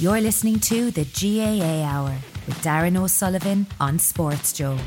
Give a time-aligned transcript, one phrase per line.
[0.00, 4.78] You're listening to the GAA Hour with Darran O'Sullivan on Sports Joe.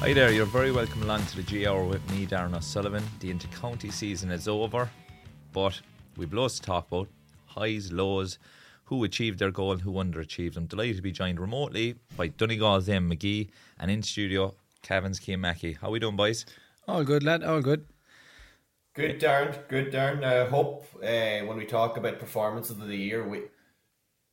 [0.00, 3.04] Hi there, you're very welcome along to the G Hour with me, Darran O'Sullivan.
[3.20, 4.88] The inter-county season is over,
[5.52, 5.78] but
[6.16, 7.10] we've loads to talk about.
[7.44, 8.38] Highs, lows,
[8.84, 10.56] who achieved their goal and who underachieved.
[10.56, 15.42] I'm delighted to be joined remotely by Donegal's Eamon McGee and in studio, Cavan's Cian
[15.42, 15.74] Mackey.
[15.74, 16.46] How are we doing, boys?
[16.88, 17.44] All good, lad.
[17.44, 17.84] All good.
[18.94, 19.68] Good, Darran.
[19.68, 20.24] Good, Darran.
[20.24, 23.42] I hope uh, when we talk about performance of the year, we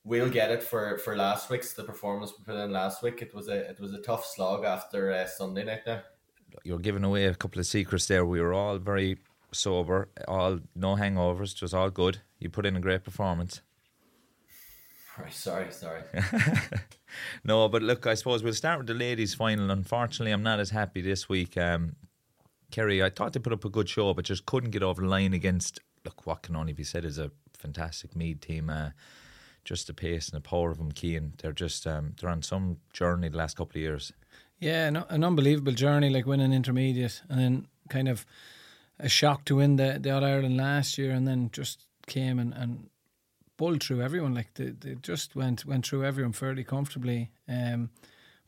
[0.04, 3.22] we'll get it for, for last week's the performance we put in last week.
[3.22, 5.82] It was a it was a tough slog after uh, Sunday night.
[5.88, 6.02] Now
[6.64, 8.24] You're giving away a couple of secrets there.
[8.24, 9.18] We were all very
[9.52, 12.20] sober, all no hangovers, just all good.
[12.40, 13.62] You put in a great performance.
[15.30, 16.04] Sorry, sorry.
[17.44, 19.70] No, but look, I suppose we'll start with the ladies' final.
[19.70, 21.58] Unfortunately, I'm not as happy this week.
[21.58, 21.96] Um,
[22.72, 25.08] Kerry, I thought they put up a good show, but just couldn't get over the
[25.08, 25.80] line against.
[26.06, 28.70] Look, what can only be said is a fantastic Meath team.
[28.70, 28.90] Uh,
[29.64, 31.34] just the pace and the power of them, Cian.
[31.38, 34.12] They're just um, they're on some journey the last couple of years.
[34.60, 38.26] Yeah, no, an unbelievable journey, like winning intermediate, and then kind of
[39.00, 42.54] a shock to win the the All Ireland last year, and then just came and,
[42.54, 42.90] and
[43.58, 44.34] bowled through everyone.
[44.34, 47.30] Like they, they just went went through everyone fairly comfortably.
[47.48, 47.90] Um,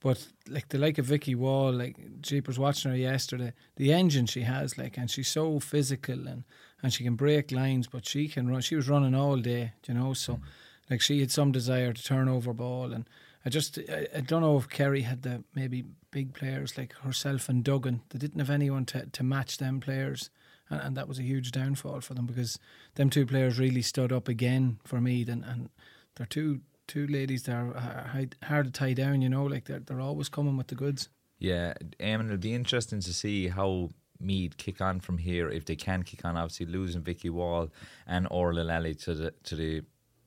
[0.04, 4.42] but like the like of Vicky Wall, like Jeepers watching her yesterday, the engine she
[4.42, 6.44] has, like, and she's so physical and
[6.84, 8.60] and she can break lines, but she can run.
[8.60, 10.14] She was running all day, you know.
[10.14, 10.42] So, mm.
[10.90, 13.10] like, she had some desire to turn over ball, and
[13.46, 17.48] I just I, I don't know if Kerry had the maybe big players like herself
[17.48, 18.02] and Duggan.
[18.10, 20.30] They didn't have anyone to to match them players.
[20.70, 22.60] And, and that was a huge downfall for them because
[22.96, 25.26] them two players really stood up again for me.
[25.30, 25.70] and, and
[26.16, 29.22] they're two two ladies that are hard, hard to tie down.
[29.22, 31.10] You know, like they're they're always coming with the goods.
[31.40, 33.90] Yeah, Eamon, it'll be interesting to see how
[34.20, 36.38] Meath kick on from here if they can kick on.
[36.38, 37.70] Obviously, losing Vicky Wall
[38.08, 39.84] and Orla Lally to the to the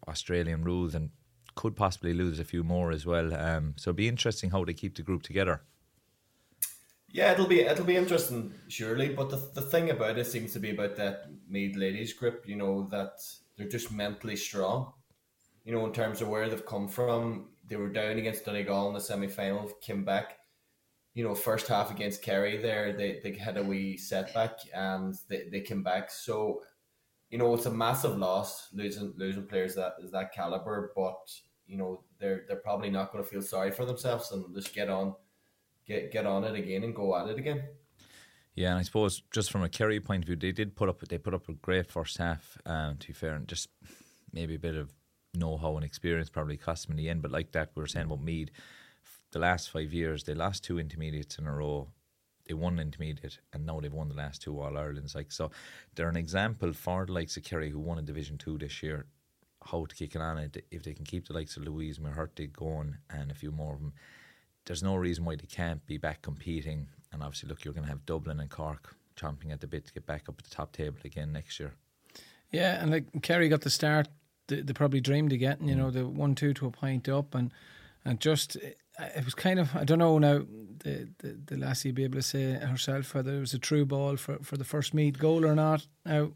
[0.08, 1.10] Australian rules and
[1.54, 3.34] could possibly lose a few more as well.
[3.34, 5.62] Um, so it'll be interesting how they keep the group together.
[7.10, 9.08] Yeah, it'll be it'll be interesting, surely.
[9.08, 12.44] But the, the thing about it seems to be about that Meath ladies group.
[12.46, 13.22] You know that
[13.56, 14.92] they're just mentally strong.
[15.66, 18.94] You know, in terms of where they've come from, they were down against Donegal in
[18.94, 20.38] the semi final, came back.
[21.12, 25.48] You know, first half against Kerry, there they, they had a wee setback and they,
[25.50, 26.10] they came back.
[26.10, 26.62] So,
[27.30, 30.92] you know, it's a massive loss losing losing players that is that caliber.
[30.94, 31.32] But
[31.66, 34.88] you know, they're they're probably not going to feel sorry for themselves and just get
[34.88, 35.14] on
[35.86, 37.64] get get on it again and go at it again.
[38.54, 41.00] Yeah, and I suppose just from a Kerry point of view, they did put up
[41.00, 42.56] they put up a great first half.
[42.64, 43.68] Um, to be fair, and just
[44.32, 44.92] maybe a bit of
[45.36, 47.22] know-how and experience probably cost them in the end.
[47.22, 48.24] But like that, we were saying about mm.
[48.24, 48.50] Meath,
[49.32, 51.88] the last five years they lost two intermediates in a row.
[52.46, 55.14] They won an intermediate, and now they've won the last two All Irelands.
[55.14, 55.50] Like so,
[55.94, 59.06] they're an example for the likes of Kerry who won a Division Two this year.
[59.64, 62.14] How to kick it on it if they can keep the likes of Louise Ní
[62.14, 63.94] Mhuircheartaigh going and a few more of them
[64.66, 66.88] there's no reason why they can't be back competing.
[67.12, 69.92] And obviously, look, you're going to have Dublin and Cork chomping at the bit to
[69.92, 71.72] get back up at the top table again next year.
[72.50, 74.08] Yeah, and like Kerry got the start
[74.48, 75.78] they, they probably dreamed of getting, you mm.
[75.78, 77.52] know, the one two to a point up and
[78.04, 78.70] and just eh,
[79.16, 80.42] it was kind of I don't know now
[80.84, 84.16] the, the the lassie be able to say herself whether it was a true ball
[84.16, 85.86] for, for the first Meath goal or not.
[86.04, 86.30] Now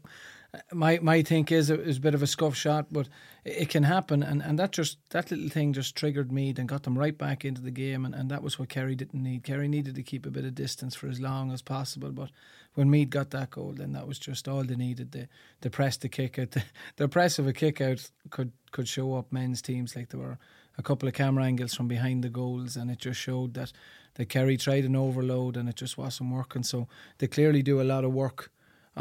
[0.73, 3.07] my my think is it was a bit of a scuff shot, but
[3.45, 6.83] it, can happen, and, and that just that little thing just triggered Meath and got
[6.83, 9.43] them right back into the game, and, and that was what Kerry didn't need.
[9.43, 12.31] Kerry needed to keep a bit of distance for as long as possible, but
[12.73, 15.13] when Meath got that goal, then that was just all they needed.
[15.13, 15.29] The
[15.61, 16.63] the press, the kick out, the,
[16.97, 20.37] the press of a kick out could could show up men's teams like there were
[20.77, 23.71] a couple of camera angles from behind the goals, and it just showed that
[24.15, 26.63] the Kerry tried an overload and it just wasn't working.
[26.63, 26.89] So
[27.19, 28.51] they clearly do a lot of work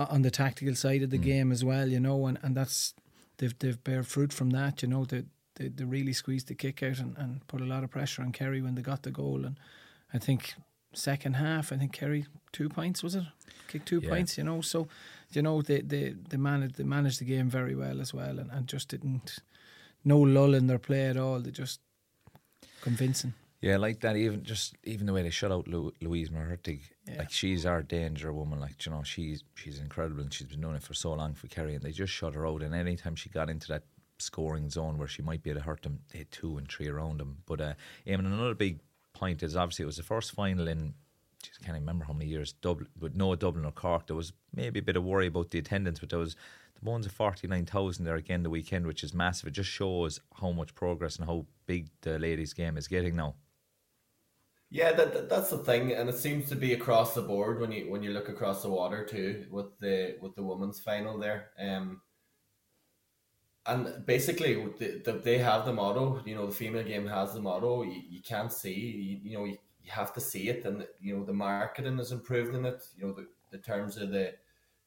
[0.08, 1.25] on the tactical side of the mm.
[1.25, 2.94] game as well, you know, and, and that's
[3.38, 5.05] they've they've bear fruit from that, you know.
[5.05, 5.25] They
[5.56, 8.32] they, they really squeezed the kick out and, and put a lot of pressure on
[8.32, 9.58] Kerry when they got the goal, and
[10.14, 10.55] I think
[10.93, 13.25] second half, I think Kerry two points was it?
[13.69, 14.08] Kick two yeah.
[14.08, 14.61] points, you know.
[14.61, 14.88] So,
[15.32, 18.50] you know, they they they managed they managed the game very well as well, and,
[18.50, 19.38] and just didn't
[20.05, 21.41] no lull in their play at all.
[21.41, 21.81] They just
[22.81, 23.35] convincing.
[23.60, 24.16] Yeah, like that.
[24.16, 27.18] Even just even the way they shut out Lu- Louise Ní Mhuircheartaigh, yeah.
[27.18, 28.58] like she's our danger woman.
[28.58, 31.46] Like you know, she's she's incredible and she's been doing it for so long for
[31.48, 32.62] Kerry, and they just shut her out.
[32.62, 33.82] And anytime she got into that
[34.18, 36.88] scoring zone where she might be able to hurt them, they had two and three
[36.88, 37.38] around them.
[37.44, 37.74] But uh,
[38.06, 38.80] Eamon, another big
[39.12, 40.94] point is obviously it was the first final in.
[41.62, 44.06] I can't remember how many years Dublin, but no Dublin or Cork.
[44.06, 46.34] There was maybe a bit of worry about the attendance, but there was
[46.74, 49.48] the bones of forty nine thousand there again the weekend, which is massive.
[49.48, 53.34] It just shows how much progress and how big the ladies' game is getting now.
[54.72, 57.72] Yeah, that, that, that's the thing, and it seems to be across the board when
[57.72, 61.50] you when you look across the water too with the with the women's final there.
[61.58, 62.00] Um,
[63.67, 66.22] and basically, the, the, they have the motto.
[66.25, 67.82] You know, the female game has the motto.
[67.82, 68.72] You, you can't see.
[68.72, 72.12] You, you know, you, you have to see it, and you know the marketing is
[72.12, 72.82] improved in it.
[72.96, 74.34] You know, the, the terms of the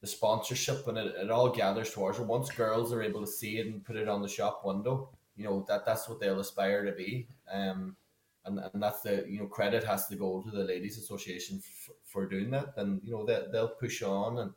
[0.00, 2.26] the sponsorship, and it, it all gathers towards it.
[2.26, 5.44] Once girls are able to see it and put it on the shop window, you
[5.44, 7.28] know that that's what they'll aspire to be.
[7.52, 7.96] Um,
[8.46, 11.94] and, and that's the you know credit has to go to the ladies association f-
[12.04, 12.74] for doing that.
[12.76, 14.52] And you know they, they'll push on and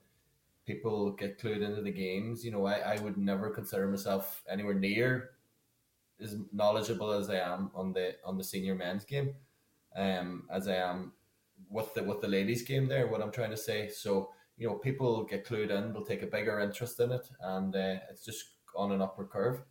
[0.65, 2.43] people get clued into the games.
[2.43, 5.31] You know I, I would never consider myself anywhere near
[6.19, 9.35] as knowledgeable as I am on the on the senior men's game
[9.95, 11.13] um as I am
[11.69, 13.89] with the with the ladies game there what I'm trying to say.
[13.89, 17.75] So you know people get clued in they'll take a bigger interest in it and
[17.75, 18.43] uh, it's just
[18.75, 19.61] on an upward curve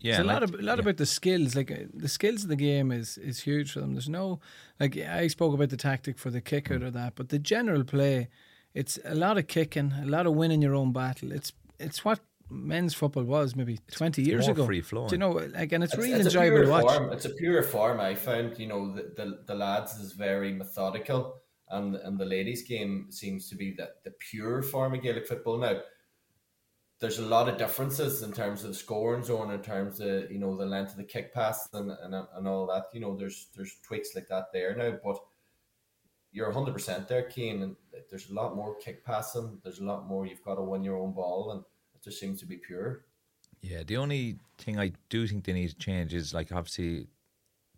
[0.00, 0.82] yeah, it's a lot of a lot yeah.
[0.82, 1.54] about the skills.
[1.54, 3.94] Like uh, the skills of the game is is huge for them.
[3.94, 4.40] There's no
[4.78, 6.84] like I spoke about the tactic for the kick out mm.
[6.84, 8.28] or that, but the general play,
[8.74, 11.32] it's a lot of kicking, a lot of winning your own battle.
[11.32, 12.20] It's it's what
[12.50, 14.66] men's football was maybe it's, 20 years ago.
[14.66, 15.08] Free flowing.
[15.08, 16.84] Do you know, like, and it's, it's really it's enjoyable to watch.
[16.84, 17.12] Form.
[17.12, 18.00] It's a pure form.
[18.00, 21.36] I found, you know, the, the, the lads is very methodical,
[21.68, 25.58] and and the ladies' game seems to be that the pure form of Gaelic football
[25.58, 25.80] now
[27.00, 30.54] there's a lot of differences in terms of scoring zone, in terms of you know
[30.56, 32.84] the length of the kick pass and, and and all that.
[32.92, 35.18] You know, there's there's tweaks like that there now, but
[36.30, 37.76] you're 100 percent there, Cian, and
[38.10, 39.58] there's a lot more kick passing.
[39.64, 40.26] There's a lot more.
[40.26, 41.64] You've got to win your own ball, and
[41.94, 43.06] it just seems to be pure.
[43.62, 47.08] Yeah, the only thing I do think they need to change is like obviously,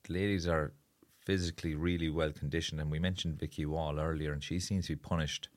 [0.02, 0.74] the ladies are
[1.24, 5.00] physically really well conditioned, and we mentioned Vicky Wall earlier, and she seems to be
[5.00, 5.48] punished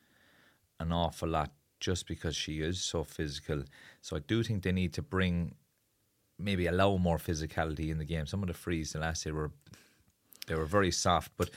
[0.80, 1.52] an awful lot
[1.86, 3.64] just because she is so physical.
[4.02, 5.54] So I do think they need to bring
[6.40, 8.26] maybe allow more physicality in the game.
[8.26, 9.52] Some of the frees the last year were
[10.48, 11.52] they were very soft, but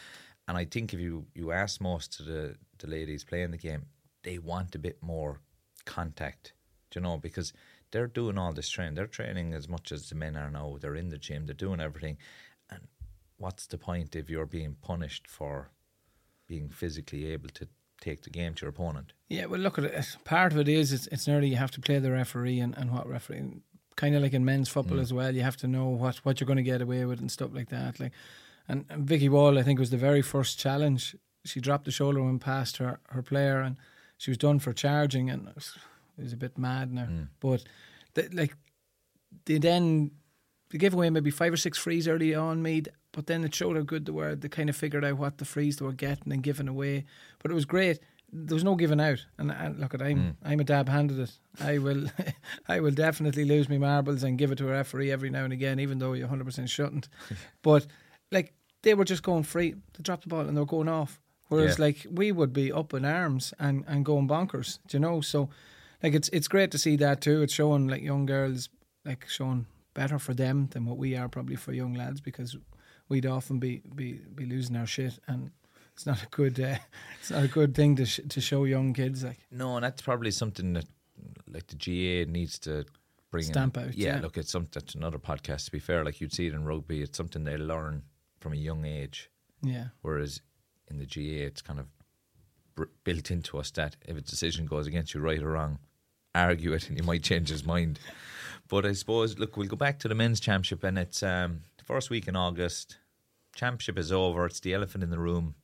[0.46, 3.86] and I think if you you ask most of the the ladies playing the game,
[4.22, 5.40] they want a bit more
[5.86, 6.52] contact.
[6.94, 7.52] You know because
[7.90, 8.96] they're doing all this training.
[8.96, 10.76] They're training as much as the men are now.
[10.78, 11.46] They're in the gym.
[11.46, 12.18] They're doing everything.
[12.70, 12.82] And
[13.38, 15.70] what's the point if you're being punished for
[16.46, 17.68] being physically able to
[18.00, 19.12] take the game to your opponent.
[19.28, 20.16] Yeah, well, look at it.
[20.24, 22.92] Part of it is it's, it's nearly you have to play the referee and, and
[22.92, 23.62] what referee.
[23.96, 25.02] Kind of like in men's football mm.
[25.02, 27.30] as well, you have to know what, what you're going to get away with and
[27.30, 27.98] stuff like that.
[27.98, 28.12] Like,
[28.68, 31.16] and, and Vicky Wall, I think, was the very first challenge.
[31.44, 33.76] She dropped the shoulder when past her, her player, and
[34.16, 35.76] she was done for charging, and it was,
[36.18, 37.06] it was a bit mad now.
[37.06, 37.28] Mm.
[37.40, 37.64] But
[38.32, 38.54] like,
[39.46, 40.12] they then
[40.70, 43.74] they gave away maybe five or six frees early on, made but then it showed
[43.74, 44.36] how good they were.
[44.36, 47.04] They kind of figured out what the frees they were getting and giving away.
[47.40, 47.98] But it was great.
[48.32, 49.26] There was no giving out.
[49.38, 50.36] And, and look at I'm mm.
[50.44, 51.32] I'm a dab handed it.
[51.60, 52.04] I will
[52.68, 55.52] I will definitely lose my marbles and give it to a referee every now and
[55.52, 57.08] again, even though you 100 percent shouldn't.
[57.62, 57.88] but
[58.30, 59.72] like they were just going free.
[59.72, 61.18] They dropped the ball and they were going off.
[61.48, 61.86] Whereas yeah.
[61.86, 64.78] like we would be up in arms and, and going bonkers.
[64.86, 65.22] Do you know?
[65.22, 65.50] So
[66.04, 67.42] like it's it's great to see that too.
[67.42, 68.68] It's showing like young girls
[69.04, 72.56] like showing better for them than what we are probably for young lads because
[73.08, 75.50] we'd often be be, be losing our shit and
[75.94, 76.76] it's not a good uh,
[77.20, 80.02] it's not a good thing to sh- to show young kids like no and that's
[80.02, 80.86] probably something that
[81.50, 82.84] like the GAA needs to
[83.30, 83.84] bring stamp in.
[83.84, 86.46] out yeah, yeah, look it's something that's another podcast to be fair like you'd see
[86.46, 88.02] it in rugby it's something they learn
[88.40, 89.30] from a young age.
[89.62, 89.88] Yeah.
[90.02, 90.40] Whereas
[90.88, 91.86] in the GAA, it's kind of
[92.74, 95.78] br- built into us that if a decision goes against you, right or wrong,
[96.34, 97.98] argue it, and he might change his mind.
[98.68, 102.10] But I suppose, look, we'll go back to the men's championship, and it's um, first
[102.10, 102.98] week in August.
[103.54, 104.44] Championship is over.
[104.44, 105.54] It's the elephant in the room.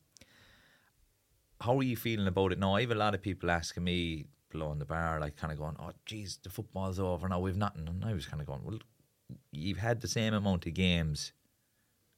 [1.61, 2.73] How are you feeling about it now?
[2.73, 5.59] I have a lot of people asking me below in the bar, like kind of
[5.59, 7.39] going, "Oh, geez, the football's over now.
[7.39, 8.79] We've nothing." And I was kind of going, "Well,
[9.51, 11.31] you've had the same amount of games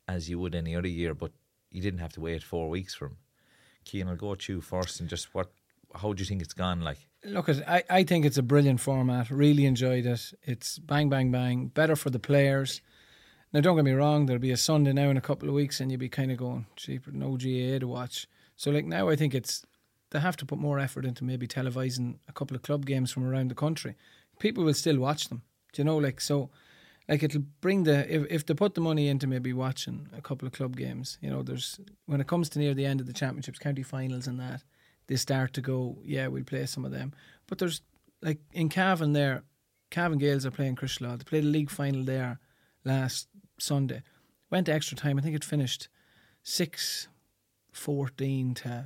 [0.08, 1.34] as you would any other year, but
[1.70, 3.18] you didn't have to wait four weeks for them."
[3.84, 5.52] Cian, I'll go to you first, and just what,
[5.94, 6.80] how do you think it's gone?
[6.82, 9.30] Like, Look, I, I think it's a brilliant format.
[9.30, 10.34] Really enjoyed it.
[10.44, 11.68] It's bang, bang, bang.
[11.68, 12.82] Better for the players.
[13.58, 14.28] Now, don't get me wrong.
[14.28, 16.38] There'll be a Sunday now in a couple of weeks, and you'll be kind of
[16.38, 18.28] going, cheaper, no GAA to watch.
[18.56, 19.66] So, like now, I think it's
[20.12, 23.26] they have to put more effort into maybe televising a couple of club games from
[23.26, 23.96] around the country.
[24.38, 25.42] People will still watch them.
[25.74, 25.98] Do you know?
[25.98, 26.52] Like so,
[27.10, 30.46] like it'll bring the if if they put the money into maybe watching a couple
[30.46, 31.18] of club games.
[31.20, 34.28] You know, there's when it comes to near the end of the championships, county finals,
[34.28, 34.62] and that
[35.08, 37.12] they start to go, yeah, we'll play some of them.
[37.48, 37.82] But there's
[38.22, 39.46] like in Cavan there,
[39.90, 41.18] Cavan Gaels are playing Crosserlough.
[41.18, 42.40] They played a league final there
[42.86, 43.28] last
[43.60, 44.02] Sunday.
[44.50, 45.18] Went to extra time.
[45.18, 45.88] I think it finished
[46.44, 47.08] 6
[47.74, 48.86] 14 to,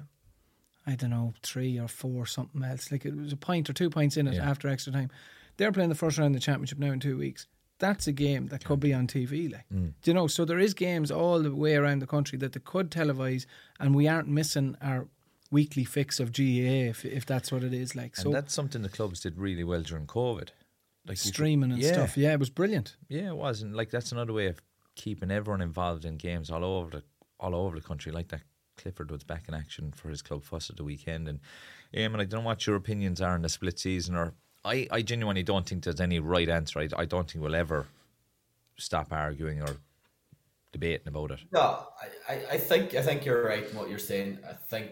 [0.85, 2.91] I don't know, 3 or 4, something else.
[2.91, 4.49] Like it was a point or two points in it Yeah.
[4.49, 5.09] after extra time.
[5.57, 7.47] They're playing the first round of the championship now in two weeks.
[7.79, 9.47] That's a game that could be on TV.
[9.51, 9.93] Like, Mm.
[10.01, 10.27] do you know?
[10.27, 13.45] So there is games all the way around the country that they could televise,
[13.79, 15.07] and we aren't missing our
[15.49, 17.95] weekly fix of GAA if, if that's what it is.
[17.95, 20.49] Like, and so that's something the clubs did really well during COVID.
[21.07, 21.93] Like you could- streaming and yeah.
[21.93, 22.17] stuff.
[22.17, 22.95] Yeah, it was brilliant.
[23.09, 24.61] Yeah, it was, and like that's another way of
[24.95, 27.03] keeping everyone involved in games all over the
[27.39, 28.11] all over the country.
[28.11, 28.41] Like that,
[28.77, 31.39] Clifford was back in action for his club Fossa at the weekend, and
[31.95, 34.15] um, and I don't know what your opinions are on the split season.
[34.15, 36.79] Or I, I genuinely don't think there's any right answer.
[36.79, 37.87] I, I don't think we'll ever
[38.77, 39.75] stop arguing or
[40.71, 41.39] debating about it.
[41.51, 41.87] No,
[42.29, 44.37] I, I, I think I think you're right in what you're saying.
[44.47, 44.91] I think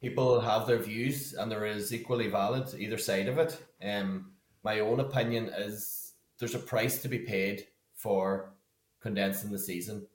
[0.00, 3.58] people have their views and there is equally valid either side of it.
[3.82, 4.32] Um
[4.64, 8.54] my own opinion is there's a price to be paid for
[9.00, 10.06] condensing the season.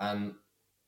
[0.00, 0.34] And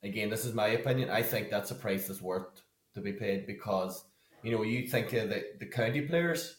[0.03, 1.11] again, this is my opinion.
[1.11, 2.63] I think that's a price that's worth
[2.95, 4.05] to be paid because,
[4.43, 6.57] you know, you think of the, the county players,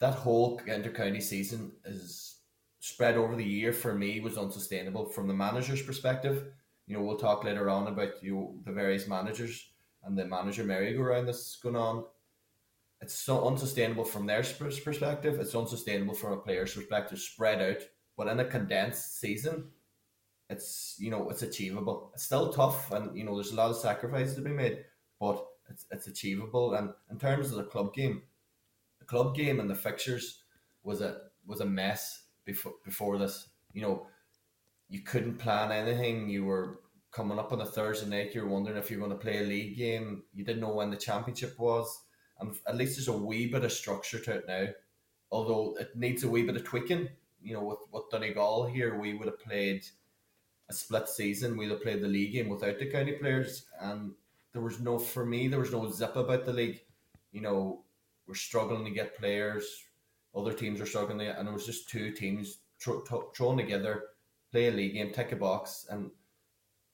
[0.00, 2.40] that whole inter-county season is
[2.80, 6.46] spread over the year for me was unsustainable from the manager's perspective.
[6.88, 9.68] You know, we'll talk later on about you know, the various managers
[10.02, 12.04] and the manager merry-go-round that's going on.
[13.02, 15.40] It's so unsustainable from their perspective.
[15.40, 17.82] It's unsustainable from a player's perspective, spread out.
[18.16, 19.70] But in a condensed season,
[20.48, 22.12] it's you know it's achievable.
[22.14, 24.84] It's still tough, and you know there's a lot of sacrifices to be made,
[25.18, 26.74] but it's it's achievable.
[26.74, 28.22] And in terms of the club game,
[29.00, 30.42] the club game and the fixtures
[30.84, 33.48] was a was a mess before before this.
[33.72, 34.06] You know,
[34.88, 36.28] you couldn't plan anything.
[36.28, 36.80] You were
[37.10, 38.34] coming up on a Thursday night.
[38.34, 40.22] You were wondering if you're going to play a league game.
[40.32, 42.01] You didn't know when the championship was,
[42.42, 44.66] and at least there's a wee bit of structure to it now.
[45.30, 47.08] Although it needs a wee bit of tweaking.
[47.42, 49.84] You know, with with Donegal here, we would have played
[50.68, 51.56] a split season.
[51.56, 54.12] We'd have played the league game without the county players, and
[54.52, 55.48] there was no for me.
[55.48, 56.82] There was no zip about the league.
[57.32, 57.84] You know,
[58.26, 59.84] we're struggling to get players.
[60.34, 64.04] Other teams are struggling, to, and it was just two teams thro- thro- thrown together,
[64.50, 66.10] play a league game, tick a box, and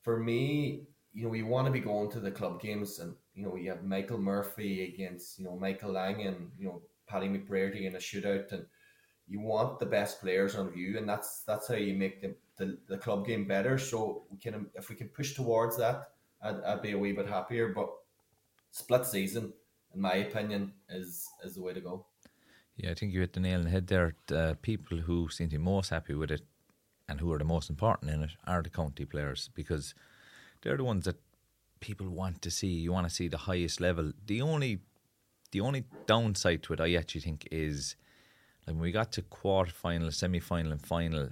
[0.03, 3.45] for me, you know, you want to be going to the club games, and you
[3.45, 7.83] know, you have Michael Murphy against you know Michael Lang and you know Paddy McBrearty
[7.87, 8.67] in a shootout, and
[9.29, 12.77] you want the best players on view, and that's that's how you make the, the,
[12.89, 13.79] the club game better.
[13.79, 16.11] So we can if we can push towards that,
[16.43, 17.69] I'd, I'd be a wee bit happier.
[17.69, 17.91] But
[18.73, 19.53] split season,
[19.95, 22.07] in my opinion, is is the way to go.
[22.77, 24.17] Yeah, I think you hit the nail on the head there.
[24.27, 26.43] The people who seem to be most happy with it
[27.09, 29.95] and who are the most important in it are the county players because
[30.63, 31.17] they're the ones that
[31.81, 32.69] people want to see.
[32.69, 34.13] You want to see the highest level.
[34.27, 34.81] The only
[35.53, 37.97] the only downside to it, I actually think, is
[38.67, 41.31] like when we got to quarter final, semi final, and final,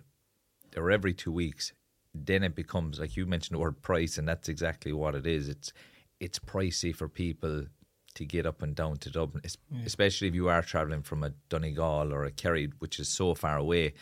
[0.71, 1.73] they're every two weeks.
[2.15, 5.49] Then it becomes like you mentioned the word price, and that's exactly what it is.
[5.49, 5.73] It's
[6.19, 7.67] it's pricey for people
[8.15, 11.35] to get up and down to Dublin, es- especially if you are travelling from a
[11.51, 13.93] Donegal or a Kerry, which is so far away.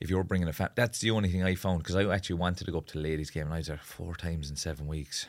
[0.00, 2.64] If you're bringing a fam- that's the only thing I found because I actually wanted
[2.64, 4.86] to go up to the ladies' game, and I was there four times in seven
[4.86, 5.26] weeks.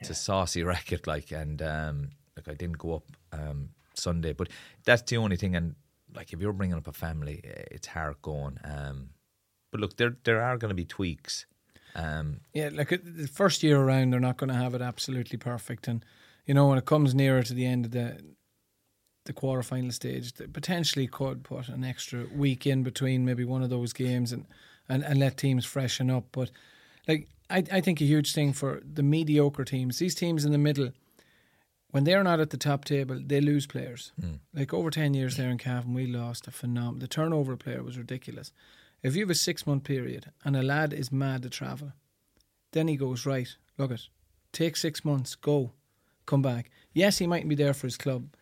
[0.00, 4.48] It's a saucy racket, like, and um, like I didn't go up um, Sunday, but
[4.84, 5.56] that's the only thing.
[5.56, 5.74] And
[6.14, 8.58] like, if you're bringing up a family, it's hard going.
[8.64, 9.10] Um,
[9.70, 11.46] but look, there there are going to be tweaks.
[11.94, 15.88] Um, Yeah, like the first year around, they're not going to have it absolutely perfect,
[15.88, 16.04] and
[16.46, 18.18] you know when it comes nearer to the end of the
[19.24, 23.62] the quarter final stage, they potentially could put an extra week in between maybe one
[23.62, 24.46] of those games, and
[24.88, 26.24] and, and let teams freshen up.
[26.32, 26.50] But
[27.06, 30.58] like I, I think a huge thing for the mediocre teams, these teams in the
[30.58, 30.92] middle,
[31.90, 34.12] when they're not at the top table, they lose players.
[34.20, 34.40] Mm.
[34.52, 37.00] Like over ten years there in Cavan, we lost a phenomenal.
[37.00, 38.52] The turnover player was ridiculous.
[39.02, 41.92] If you have a six month period and a lad is mad to travel,
[42.72, 43.48] then he goes right.
[43.78, 44.08] Look it,
[44.52, 45.72] take six months, go,
[46.26, 46.70] come back.
[46.92, 48.34] Yes, he mightn't be there for his club,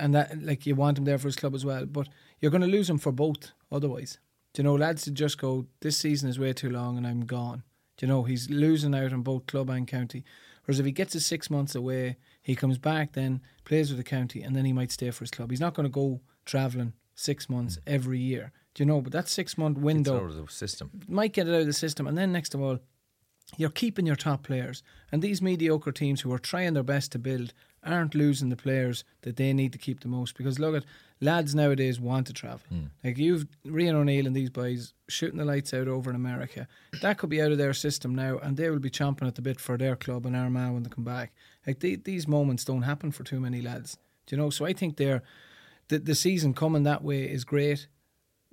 [0.00, 1.86] and that like you want him there for his club as well.
[1.86, 2.08] But
[2.40, 4.18] you're going to lose him for both otherwise.
[4.54, 7.24] Do you know, lads to just go, this season is way too long and I'm
[7.24, 7.62] gone.
[7.96, 10.24] Do you know, he's losing out on both club and county.
[10.64, 14.04] Whereas if he gets his six months away, he comes back, then plays with the
[14.04, 15.50] county, and then he might stay for his club.
[15.50, 17.80] He's not going to go travelling six months mm.
[17.86, 18.52] every year.
[18.74, 19.00] Do you know?
[19.00, 20.90] But that six month window out of the system.
[21.08, 22.06] might get it out of the system.
[22.06, 22.78] And then next of all,
[23.56, 24.82] you're keeping your top players.
[25.10, 27.52] And these mediocre teams who are trying their best to build
[27.84, 30.36] aren't losing the players that they need to keep the most.
[30.36, 30.84] Because look at
[31.20, 32.60] lads nowadays want to travel.
[32.68, 32.84] Hmm.
[33.02, 36.68] Like you've Rian O'Neill and these boys shooting the lights out over in America.
[37.00, 39.42] That could be out of their system now, and they will be chomping at the
[39.42, 41.32] bit for their club and Armagh when they come back.
[41.66, 43.98] Like the, these moments don't happen for too many lads.
[44.26, 44.50] Do you know?
[44.50, 45.22] So I think they're
[45.88, 47.88] the the season coming that way is great.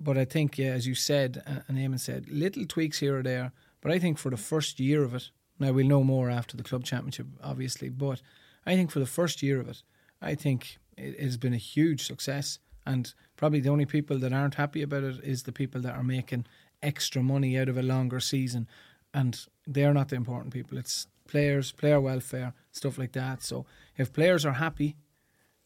[0.02, 3.52] But I think, yeah, as you said, and Eamon said, little tweaks here or there.
[3.82, 6.62] But I think for the first year of it, now we'll know more after the
[6.62, 7.90] club championship, obviously.
[7.90, 8.22] But
[8.66, 9.82] I think for the first year of it,
[10.20, 12.58] I think it has been a huge success.
[12.86, 16.02] And probably the only people that aren't happy about it is the people that are
[16.02, 16.46] making
[16.82, 18.68] extra money out of a longer season.
[19.12, 20.78] And they're not the important people.
[20.78, 23.42] It's players, player welfare, stuff like that.
[23.42, 24.96] So if players are happy,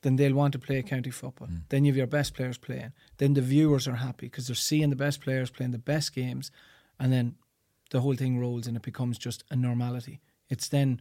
[0.02, 1.48] then they'll want to play county football.
[1.48, 1.62] Mm.
[1.70, 2.92] Then you have your best players playing.
[3.16, 6.50] Then the viewers are happy because they're seeing the best players playing the best games,
[7.00, 7.36] and then
[7.90, 10.20] the whole thing rolls and it becomes just a normality.
[10.50, 11.00] It's then,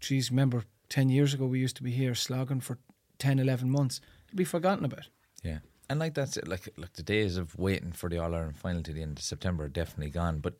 [0.00, 2.78] geez, remember 10 years ago we used to be here slogging for
[3.18, 4.00] 10, 11 months.
[4.28, 5.08] It'll be forgotten about.
[5.42, 5.58] Yeah.
[5.88, 6.48] And like that's it.
[6.48, 9.24] Like like the days of waiting for the All Ireland final to the end of
[9.24, 10.38] September are definitely gone.
[10.38, 10.54] But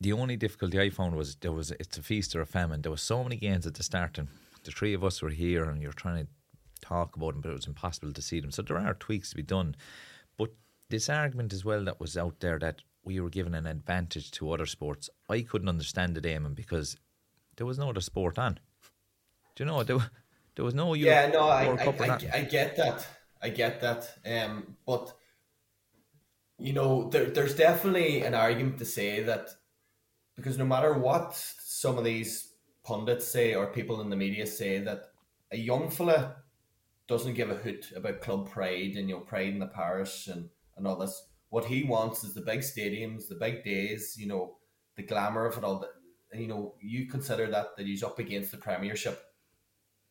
[0.00, 2.82] the only difficulty I found was there was it's a feast or a famine.
[2.82, 4.28] There was so many games at the start, and
[4.64, 6.30] the three of us were here, and you're trying to
[6.80, 8.50] talk about them, but it was impossible to see them.
[8.50, 9.76] So there are tweaks to be done.
[10.36, 10.50] But
[10.90, 14.52] this argument as well that was out there that we were given an advantage to
[14.52, 16.96] other sports, I couldn't understand it, Eamon, because
[17.56, 18.58] there was no other sport on.
[19.54, 19.98] Do you know there?
[20.54, 22.18] There was no Yeah, no, I, I, I.
[22.34, 23.06] I get that.
[23.42, 24.10] I get that.
[24.24, 25.12] Um, but
[26.58, 29.48] you know, there, there's definitely an argument to say that
[30.36, 34.78] because no matter what some of these pundits say or people in the media say
[34.78, 35.04] that
[35.50, 36.36] a young fella
[37.08, 40.48] doesn't give a hoot about club pride and you know pride in the parish and
[40.76, 41.28] and all this.
[41.48, 44.56] What he wants is the big stadiums, the big days, you know,
[44.96, 45.80] the glamour of it all.
[45.80, 49.22] That you know, you consider that that he's up against the Premiership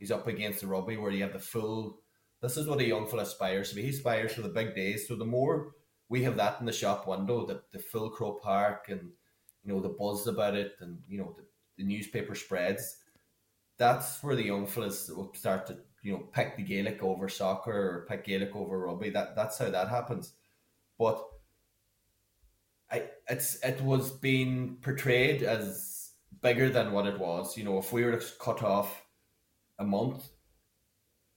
[0.02, 2.00] he's up against the rugby where you have the full.
[2.42, 3.84] This is what a young fella aspires to be.
[3.84, 5.08] He aspires for the big days.
[5.08, 5.76] So the more
[6.10, 9.12] we have that in the shop window, the, the full Croke Park and
[9.64, 11.44] you know the buzz about it, and you know the,
[11.78, 12.98] the newspaper spreads.
[13.78, 17.72] That's where the young fellas will start to you know pick the Gaelic over soccer
[17.72, 19.12] or pick Gaelic over rugby.
[19.12, 20.34] That that's how that happens.
[20.98, 21.24] But
[22.92, 27.56] I it's it was being portrayed as bigger than what it was.
[27.56, 29.01] You know, if we were to cut off
[29.82, 30.30] a month,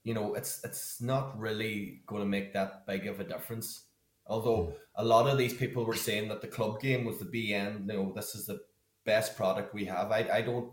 [0.03, 3.87] you know, it's it's not really going to make that big of a difference.
[4.27, 4.71] Although hmm.
[4.95, 7.85] a lot of these people were saying that the club game was the BN, you
[7.93, 8.59] know, this is the
[9.05, 10.11] best product we have.
[10.11, 10.71] I I don't.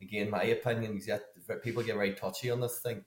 [0.00, 3.04] Again, my opinion is that people get very touchy on this thing.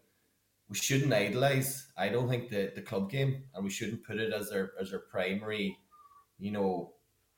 [0.69, 1.87] We shouldn't idolize.
[1.97, 4.93] I don't think the, the club game, and we shouldn't put it as our as
[4.93, 5.77] our primary,
[6.39, 6.93] you know,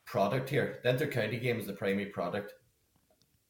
[0.06, 0.80] product here.
[0.84, 2.54] The inter county game is the primary product.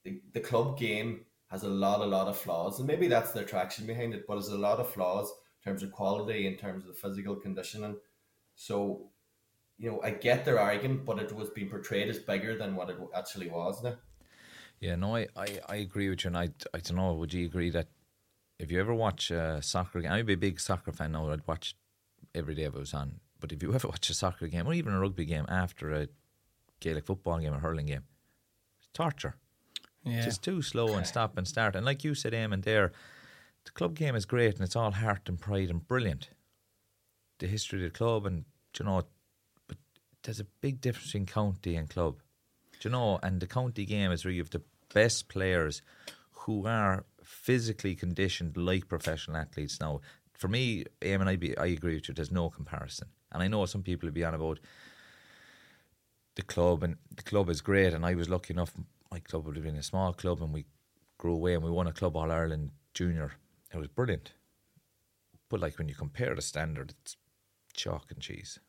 [0.03, 3.39] The, the club game has a lot, a lot of flaws, and maybe that's the
[3.39, 4.25] attraction behind it.
[4.27, 5.31] But there's a lot of flaws
[5.63, 7.95] in terms of quality, in terms of the physical conditioning.
[8.55, 9.09] So,
[9.77, 12.89] you know, I get their argument, but it was being portrayed as bigger than what
[12.89, 13.81] it actually was.
[13.83, 13.95] Now,
[14.79, 17.13] Yeah, no, I, I, I agree with you, and I, I don't know.
[17.13, 17.87] Would you agree that
[18.59, 21.29] if you ever watch a soccer game, I'd be a big soccer fan now.
[21.29, 21.75] I'd watch
[22.33, 23.19] every day if it was on.
[23.39, 26.07] But if you ever watch a soccer game or even a rugby game after a
[26.79, 28.03] Gaelic football game or hurling game,
[28.79, 29.35] it's torture.
[30.09, 30.17] Yeah.
[30.17, 31.75] It's just too slow and stop and start.
[31.75, 32.91] And like you said, Eamon, there,
[33.65, 36.29] the club game is great and it's all heart and pride and brilliant.
[37.39, 38.45] The history of the club and
[38.79, 39.03] you know,
[39.67, 39.77] but
[40.23, 42.17] there's a big difference between county and club.
[42.79, 43.19] Do you know?
[43.23, 44.61] And the county game is where you have the
[44.93, 45.81] best players
[46.31, 49.79] who are physically conditioned like professional athletes.
[49.79, 50.01] Now,
[50.33, 52.13] for me, Eamon, I, be, I agree with you.
[52.13, 53.09] There's no comparison.
[53.31, 54.59] And I know some people will be on about
[56.35, 57.93] the club, and the club is great.
[57.93, 58.73] And I was lucky enough,
[59.11, 60.65] my club would have been a small club, and we
[61.17, 63.31] grew away and we won a Club All Ireland Junior.
[63.73, 64.33] It was brilliant.
[65.49, 67.15] But like when you compare the standard, it's
[67.73, 68.59] chalk and cheese.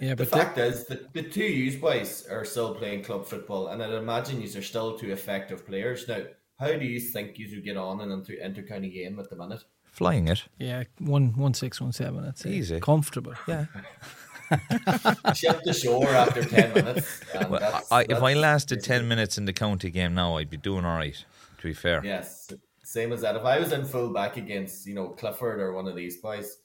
[0.00, 3.26] Yeah, but the but fact is that the two you boys are still playing club
[3.26, 6.08] football, and I'd imagine you are still two effective players.
[6.08, 6.22] Now,
[6.58, 9.36] how do you think you would get on in an inter county game at the
[9.36, 9.64] minute?
[9.84, 10.44] Flying it.
[10.58, 12.24] yeah, one one six one seven.
[12.24, 12.80] That's Easy.
[12.80, 13.34] comfortable.
[13.46, 13.66] Yeah.
[15.34, 17.20] Ship to shore after ten minutes.
[17.34, 20.36] Um, well, that's- I, if I lasted basically- 10 minutes in the county game now,
[20.36, 21.16] I'd be doing all right,
[21.58, 22.00] to be fair.
[22.04, 22.50] Yes,
[22.84, 23.36] same as that.
[23.36, 26.58] If I was in full back against you know Clifford or one of these boys,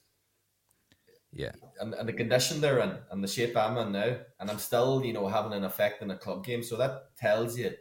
[1.32, 1.52] Yeah.
[1.80, 5.04] and, and the condition they're in and the shape I'm in now, and I'm still
[5.04, 7.72] you know having an effect in a club game, so that tells you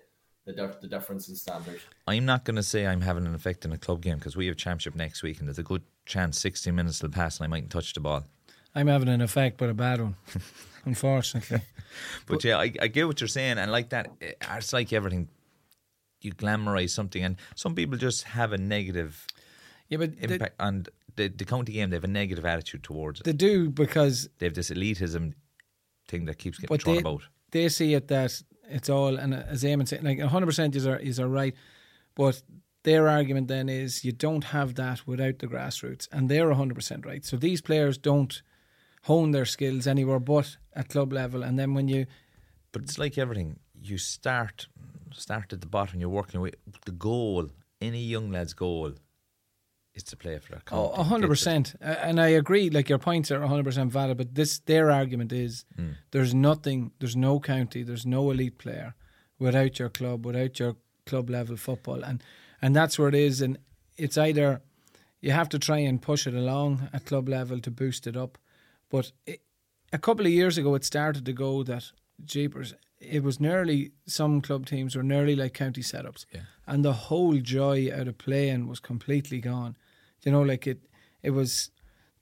[0.46, 1.82] the dif- the difference in standards.
[2.08, 4.48] I'm not going to say I'm having an effect in a club game because we
[4.48, 7.48] have championship next week and there's a good chance 60 minutes will pass and I
[7.50, 8.24] mightn't touch the ball.
[8.76, 10.16] I'm having an effect, but a bad one,
[10.86, 11.62] unfortunately.
[12.28, 15.30] But yeah, I, I get what you're saying, and like that, eh, it's like everything.
[16.22, 19.26] You glamorize something, and some people just have a negative
[19.90, 21.90] Yeah, but impact on the, the county game.
[21.90, 23.24] They have a negative attitude towards it.
[23.24, 25.34] they do because They have this elitism
[26.08, 27.22] thing that keeps getting but thrown they, about.
[27.52, 30.98] they see it that it's all and as Eamon said, like 100 percent is are
[30.98, 31.56] is are right,
[32.16, 32.42] but
[32.84, 37.06] their argument then is you don't have that without the grassroots, and they're 100 percent
[37.06, 37.24] right.
[37.26, 38.42] So these players don't
[39.04, 42.06] hone their skills anywhere but at club level, and then when you
[42.72, 43.60] But it's like everything.
[43.82, 44.68] You start
[45.14, 46.00] start at the bottom.
[46.00, 46.56] You're working with
[46.86, 47.50] the goal.
[47.80, 48.94] Any young lad's goal
[49.94, 52.70] is to play for their Oh, a hundred percent, and I agree.
[52.70, 55.92] Like your points are a hundred percent valid, but this their argument is Hmm.
[56.12, 58.94] there's nothing, there's no county, there's no elite player
[59.40, 62.24] without your club, without your club level football, and
[62.62, 63.42] and that's where it is.
[63.42, 63.58] And
[63.96, 64.62] it's either
[65.22, 68.38] you have to try and push it along at club level to boost it up,
[68.90, 69.42] but it,
[69.94, 71.92] a couple of years ago it started to go that
[72.26, 72.74] jeepers.
[73.00, 76.42] It was nearly some club teams were nearly like county setups, Yeah.
[76.66, 79.78] and the whole joy out of playing was completely gone.
[80.24, 80.80] You know, like it,
[81.22, 81.70] it was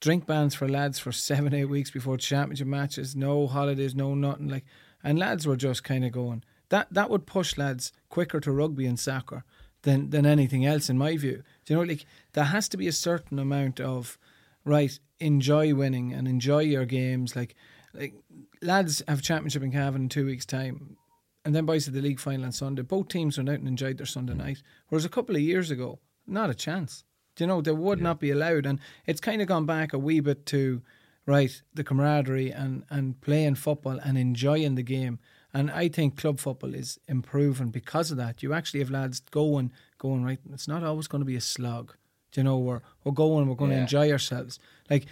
[0.01, 4.49] drink bans for lads for seven, eight weeks before championship matches, no holidays, no nothing.
[4.49, 4.65] Like,
[5.03, 6.43] and lads were just kind of going.
[6.69, 9.43] That that would push lads quicker to rugby and soccer
[9.83, 11.41] than than anything else, in my view.
[11.65, 14.17] Do you know, like there has to be a certain amount of
[14.65, 14.97] right.
[15.19, 17.35] Enjoy winning and enjoy your games.
[17.35, 17.55] Like,
[17.93, 18.13] like
[18.61, 20.97] lads have championship in Cavan in two weeks' time
[21.45, 22.81] and then boys at the league final on Sunday.
[22.81, 24.63] Both teams went out and enjoyed their Sunday night.
[24.89, 27.03] Whereas a couple of years ago, not a chance.
[27.35, 28.65] Do you know, they would not be allowed.
[28.65, 30.81] And it's kind of gone back a wee bit to,
[31.27, 35.19] right, the camaraderie and, and playing football and enjoying the game.
[35.53, 38.41] And I think club football is improving because of that.
[38.41, 41.95] You actually have lads going, going, right, it's not always going to be a slog.
[42.37, 44.59] You know, we're, we're going, we're going to enjoy ourselves.
[44.89, 45.05] Like,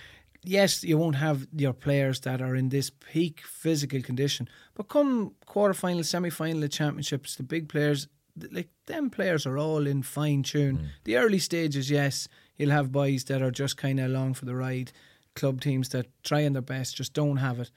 [0.44, 5.34] yes, you won't have your players that are in this peak physical condition, but come
[5.46, 8.08] quarter final, semi final of championships, the big players,
[8.52, 10.78] like them players are all in fine tune.
[10.78, 10.86] Mm.
[11.04, 14.56] The early stages, yes, you'll have boys that are just kind of along for the
[14.56, 14.92] ride,
[15.36, 17.72] club teams that trying their best just don't have it.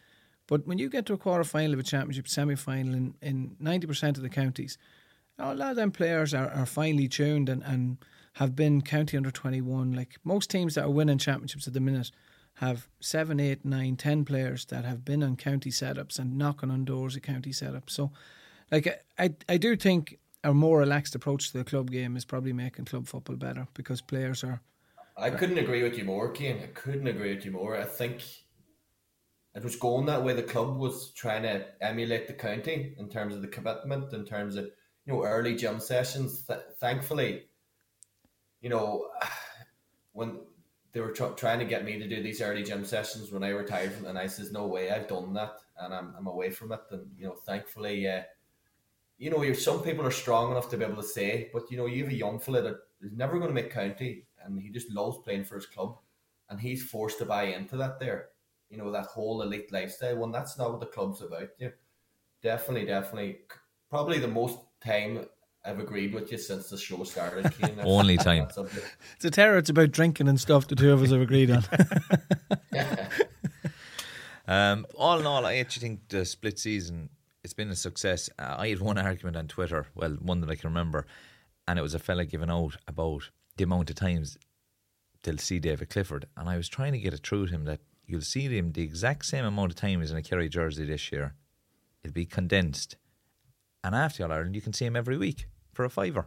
[0.46, 3.56] But when you get to a quarter final of a championship, semi final in, in
[3.60, 4.78] 90% of the counties,
[5.38, 7.98] a lot of them players are, are finely tuned and, and
[8.36, 9.92] have been county under 21.
[9.92, 12.10] Like most teams that are winning championships at the minute
[12.56, 16.84] have seven, eight, nine, ten players that have been on county setups and knocking on
[16.84, 17.90] doors of county setups.
[17.90, 18.12] So,
[18.70, 22.52] like, I, I, do think a more relaxed approach to the club game is probably
[22.52, 24.60] making club football better because players are.
[25.16, 26.62] I couldn't agree with you more, Cian.
[26.62, 27.74] I couldn't agree with you more.
[27.74, 28.22] I think
[29.54, 30.34] it was going that way.
[30.34, 34.56] The club was trying to emulate the county in terms of the commitment, in terms
[34.56, 34.66] of
[35.06, 36.44] you know early gym sessions.
[36.44, 37.44] Th- thankfully,
[38.66, 39.06] you know
[40.12, 40.40] when
[40.90, 43.50] they were tr- trying to get me to do these early gym sessions when I
[43.50, 46.72] retired from, and I says no way, I've done that, and I'm I'm away from
[46.72, 46.80] it.
[46.90, 48.22] And you know, thankfully, uh,
[49.18, 51.86] you know, some people are strong enough to be able to say, but you know,
[51.86, 54.90] you have a young fella that is never going to make county, and he just
[54.90, 55.98] loves playing for his club,
[56.50, 58.30] and he's forced to buy into that there.
[58.68, 60.16] You know, that whole elite lifestyle.
[60.16, 61.50] When that's not what the club's about.
[61.60, 61.70] You
[62.42, 63.42] definitely, definitely,
[63.90, 65.26] probably the most time
[65.66, 67.52] I've agreed with you since the show started.
[67.54, 68.48] Cian, on Only time.
[69.16, 69.58] It's a terror.
[69.58, 70.68] It's about drinking and stuff.
[70.68, 71.64] The two of us have agreed on.
[74.48, 77.10] Um, all in all, I actually think the split season
[77.42, 78.30] it's been a success.
[78.38, 81.04] Uh, I had one argument on Twitter, well, one that I can remember,
[81.66, 84.38] and it was a fella giving out about the amount of times
[85.22, 87.80] they'll see David Clifford, and I was trying to get it through to him that
[88.04, 91.34] you'll see him the exact same amount of times in a Kerry jersey this year.
[92.04, 92.96] It'll be condensed,
[93.82, 95.46] and after All Ireland, you can see him every week
[95.76, 96.26] for a fiver.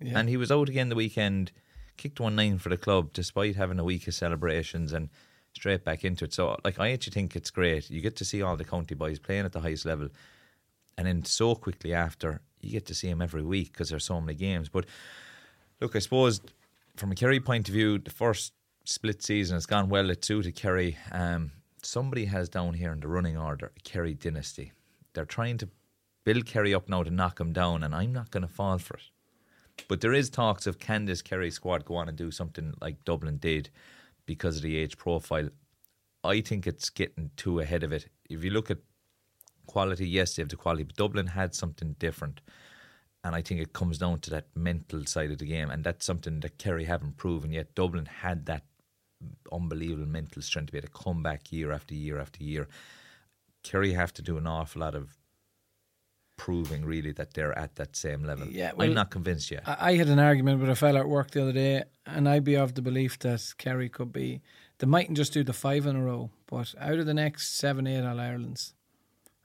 [0.00, 0.18] Yeah.
[0.18, 1.52] And he was out again the weekend,
[1.96, 5.08] kicked one nine for the club despite having a week of celebrations and
[5.54, 6.34] straight back into it.
[6.34, 7.90] So, like, I actually think it's great.
[7.90, 10.08] You get to see all the county boys playing at the highest level,
[10.98, 14.20] and then so quickly after, you get to see him every week because there's so
[14.20, 14.68] many games.
[14.68, 14.86] But
[15.80, 16.40] look, I suppose
[16.96, 18.52] from a Kerry point of view, the first
[18.84, 20.10] split season has gone well.
[20.10, 20.98] It suited Kerry.
[21.12, 24.72] Um, somebody has down here in the running order a Kerry dynasty.
[25.14, 25.68] They're trying to
[26.24, 28.94] build Kerry up now to knock him down, and I'm not going to fall for
[28.94, 29.10] it.
[29.88, 33.04] But there is talks of can this Kerry squad go on and do something like
[33.04, 33.70] Dublin did
[34.26, 35.48] because of the age profile.
[36.22, 38.08] I think it's getting too ahead of it.
[38.28, 38.78] If you look at
[39.66, 42.40] quality, yes, they have the quality, but Dublin had something different.
[43.24, 45.70] And I think it comes down to that mental side of the game.
[45.70, 47.74] And that's something that Kerry haven't proven yet.
[47.74, 48.64] Dublin had that
[49.52, 52.68] unbelievable mental strength to be able to come back year after year after year.
[53.62, 55.19] Kerry have to do an awful lot of
[56.40, 58.46] proving really that they're at that same level.
[58.46, 59.62] Yeah, well, I'm not convinced yet.
[59.66, 62.44] I, I had an argument with a fella at work the other day, and I'd
[62.44, 64.40] be of the belief that Kerry could be.
[64.78, 67.86] They mightn't just do the five in a row, but out of the next seven,
[67.86, 68.72] eight All Irelands,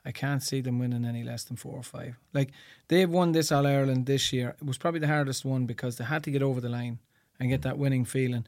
[0.06, 2.16] I can't see them winning any less than four or five.
[2.34, 2.52] Like
[2.88, 4.56] they've won this All Ireland this year.
[4.62, 7.00] It was probably the hardest one because they had to get over the line
[7.42, 7.64] and get mm.
[7.64, 8.48] that winning feeling.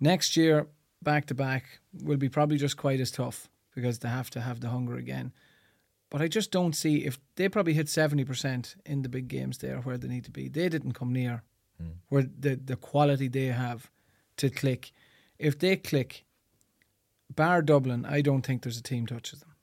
[0.00, 0.66] Next year,
[1.00, 4.58] back to back, will be probably just quite as tough because they have to have
[4.58, 5.32] the hunger again.
[6.10, 9.58] But I just don't see if they probably hit seventy percent in the big games
[9.58, 10.48] there where they need to be.
[10.48, 11.42] They didn't come near
[11.80, 11.90] hmm.
[12.08, 13.90] where the the quality they have
[14.36, 14.92] to click.
[15.38, 16.24] If they click,
[17.34, 19.54] bar Dublin, I don't think there's a team touches them.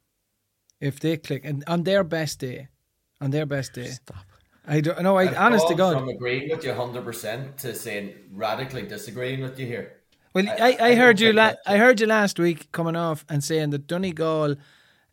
[0.80, 2.68] If they click and on their best day,
[3.22, 4.26] on their best day, Stop.
[4.68, 5.18] I don't know.
[5.18, 8.84] I I've honest to gone God, from agreeing with you hundred percent to saying radically
[8.84, 9.94] disagreeing with you here.
[10.34, 11.28] Well, I- I, I, I heard you.
[11.28, 14.56] think La- I heard you last week coming off and saying that Donegal,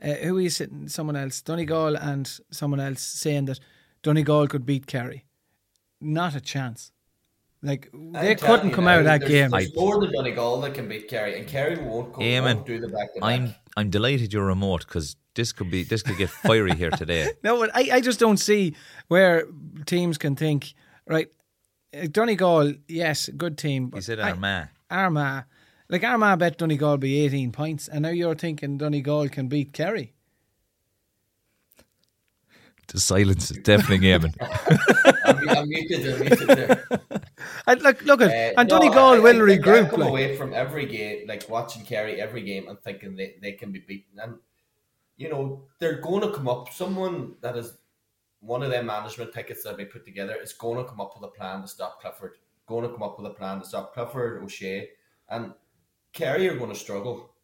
[0.02, 0.88] uh, who is sitting?
[0.88, 3.60] Someone else, Donegal, and someone else saying that
[4.02, 5.24] Donegal could beat Kerry.
[6.00, 6.92] Not a chance.
[7.62, 9.50] Like I'm they couldn't come now, out of that there's, game.
[9.50, 12.80] There's more than Donegal that can beat Kerry, and Kerry won't go Eamon, won't do
[12.80, 13.54] the back to I'm.
[13.76, 17.30] I'm delighted you're remote because this could be this could get fiery here today.
[17.44, 18.74] No, I, I just don't see
[19.08, 19.46] where
[19.86, 20.74] teams can think
[21.06, 21.28] right.
[21.94, 23.84] uh, Donegal, yes, good team.
[23.84, 25.44] He but said I- Armagh.
[25.90, 29.72] Armagh, like Armagh bet Donegal be eighteen points, and now you're thinking Donegal can beat
[29.72, 30.14] Kerry.
[32.88, 34.34] The silence is deafening, Eamon.
[35.24, 36.12] I'm, I'm muted.
[36.12, 36.84] I'm muted there.
[37.66, 39.90] I, look, look at Uh, and no, Donegal I- I will think I've regroup.
[39.90, 43.52] come Like, away from every game, like watching Kerry every game, and thinking they, they
[43.52, 44.18] can be beaten.
[44.18, 44.34] And
[45.16, 46.72] you know they're going to come up.
[46.72, 47.78] Someone that is
[48.40, 51.28] one of their management tickets that they put together is going to come up with
[51.30, 52.38] a plan to stop Clifford.
[52.66, 54.88] Going to come up with a plan to stop Clifford, O'Shea,
[55.28, 55.52] and
[56.12, 57.34] Kerry are going to struggle.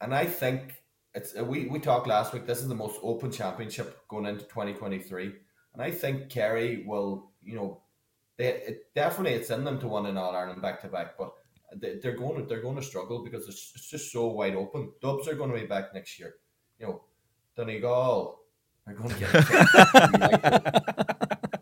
[0.00, 0.82] And I think
[1.14, 2.46] it's we we talked last week.
[2.46, 5.32] This is the most open championship going into twenty twenty three,
[5.74, 7.32] and I think Kerry will.
[7.42, 7.82] You know,
[8.36, 11.32] they it, definitely it's in them to win an All Ireland back to back, but
[11.76, 14.92] they, they're going to they're going to struggle because it's, it's just so wide open.
[15.02, 16.34] Dubs are going to be back next year.
[16.78, 17.04] You know,
[17.56, 18.38] Donegal
[18.86, 21.04] are going to get.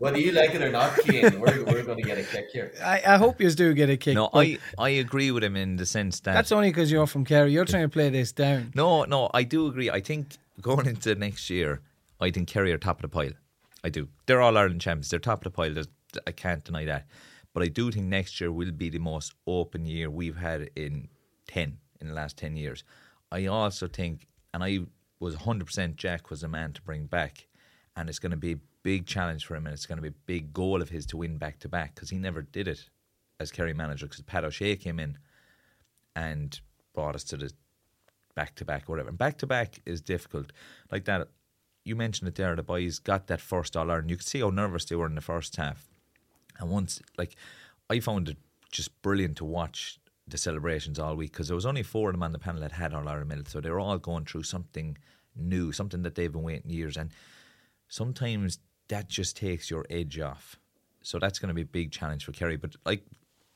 [0.07, 2.73] Whether you like it or not, Cian, we're, we're going to get a kick here.
[2.85, 4.15] I, I hope you do get a kick.
[4.15, 7.25] No, I, I agree with him in the sense that that's only because you're from
[7.25, 7.51] Kerry.
[7.53, 8.71] You're trying to play this down.
[8.77, 9.91] No, no, I do agree.
[9.91, 11.81] I think going into next year,
[12.21, 13.33] I think Kerry are top of the pile.
[13.83, 14.07] I do.
[14.27, 15.11] They're all Ireland champions.
[15.11, 15.75] They're top of the pile.
[15.75, 15.89] There's,
[16.25, 17.09] I can't deny that.
[17.53, 21.09] But I do think next year will be the most open year we've had in
[21.49, 22.85] 10, in the last 10 years.
[23.33, 24.83] I also think, and I
[25.19, 27.49] was 100% Jack was a man to bring back,
[27.97, 30.09] and it's going to be a big challenge for him, and it's going to be
[30.09, 32.89] a big goal of his to win back to back because he never did it
[33.41, 35.19] as Kerry manager because Pat O'Shea came in
[36.15, 36.61] and
[36.95, 37.53] brought us to the
[38.35, 39.09] back to back, whatever.
[39.09, 40.53] And back to back is difficult.
[40.93, 41.29] Like that,
[41.85, 42.55] you mentioned it there.
[42.55, 44.11] The boys got that first All Ireland.
[44.11, 45.89] You could see how nervous they were in the first half.
[46.59, 47.37] And once, like,
[47.89, 48.37] I found it
[48.71, 52.23] just brilliant to watch the celebrations all week because there was only four of them
[52.23, 54.99] on the panel that had All Ireland medals, so they were all going through something
[55.37, 56.97] new, something that they've been waiting years.
[56.97, 57.11] And
[57.89, 60.57] sometimes that just takes your edge off.
[61.03, 62.57] So that's going to be a big challenge for Kerry.
[62.57, 63.05] But like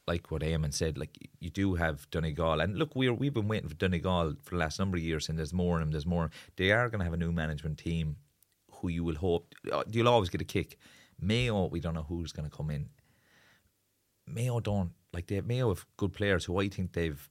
[0.07, 3.69] like what Eamon said, like you do have Donegal, and look, we're we've been waiting
[3.69, 5.91] for Donegal for the last number of years, and there's more them.
[5.91, 6.31] There's more.
[6.57, 8.17] They are going to have a new management team,
[8.73, 10.79] who you will hope uh, you'll always get a kick.
[11.21, 12.89] Mayo, we don't know who's going to come in.
[14.27, 17.29] Mayo don't like they Mayo have good players who I think they've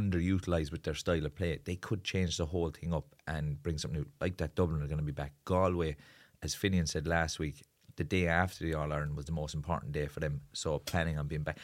[0.00, 1.58] underutilized with their style of play.
[1.64, 4.08] They could change the whole thing up and bring something new.
[4.20, 5.32] Like that Dublin are going to be back.
[5.44, 5.96] Galway,
[6.42, 7.62] as Finian said last week,
[7.96, 10.42] the day after the All Ireland was the most important day for them.
[10.52, 11.58] So planning on being back.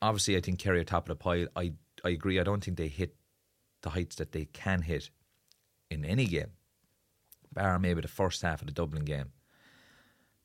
[0.00, 1.46] Obviously, I think Kerry are top of the pile.
[1.56, 1.72] I
[2.04, 2.38] I agree.
[2.38, 3.14] I don't think they hit
[3.82, 5.10] the heights that they can hit
[5.90, 6.52] in any game,
[7.52, 9.32] bar maybe the first half of the Dublin game.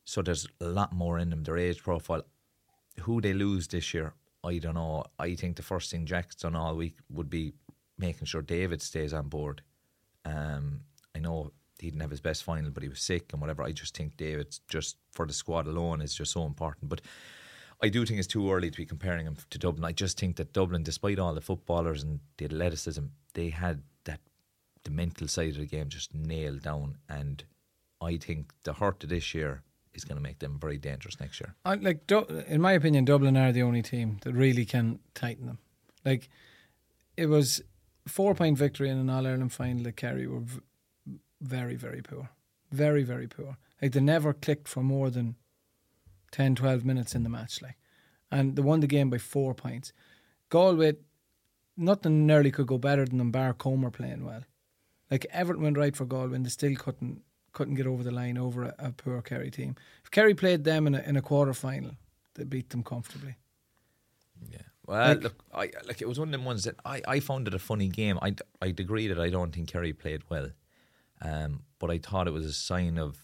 [0.05, 1.43] So there's a lot more in them.
[1.43, 2.23] Their age profile,
[3.01, 4.13] who they lose this year,
[4.49, 5.05] I don't know.
[5.17, 7.53] I think the first thing Jack's done all week would be
[7.97, 9.62] making sure David stays on board.
[10.25, 10.81] Um,
[11.15, 13.63] I know he didn't have his best final, but he was sick and whatever.
[13.63, 16.89] I just think David, just for the squad alone, is just so important.
[16.89, 17.01] But
[17.81, 19.85] I do think it's too early to be comparing him to Dublin.
[19.85, 24.19] I just think that Dublin, despite all the footballers and the athleticism, they had that
[24.83, 26.97] the mental side of the game just nailed down.
[27.07, 27.43] And
[28.01, 29.63] I think the hurt of this year
[29.99, 31.55] is going to make them very dangerous next year.
[31.65, 32.12] I, like
[32.47, 35.59] in my opinion, Dublin are the only team that really can tighten them.
[36.05, 36.29] Like
[37.15, 37.62] it was
[38.07, 40.62] four point victory in an All Ireland final that Kerry were v-
[41.41, 42.29] very very poor,
[42.71, 43.57] very very poor.
[43.81, 45.35] Like they never clicked for more than
[46.31, 47.62] 10, 12 minutes in the match.
[47.62, 47.77] Like,
[48.31, 49.93] and they won the game by four points.
[50.49, 50.93] Galway,
[51.77, 53.31] nothing nearly could go better than them.
[53.31, 54.43] Bar Comer playing well.
[55.09, 58.38] Like Everton went right for Galway, and they still couldn't couldn't get over the line
[58.38, 59.75] over a, a poor Kerry team.
[60.03, 61.91] If Kerry played them in a, in a quarter final,
[62.35, 63.35] they beat them comfortably.
[64.49, 64.59] Yeah.
[64.85, 67.47] Well, Like- look, I like it was one of them ones that I, I found
[67.47, 68.17] it a funny game.
[68.21, 70.49] I I'd agree that I don't think Kerry played well,
[71.21, 73.17] um, but I thought it was a sign of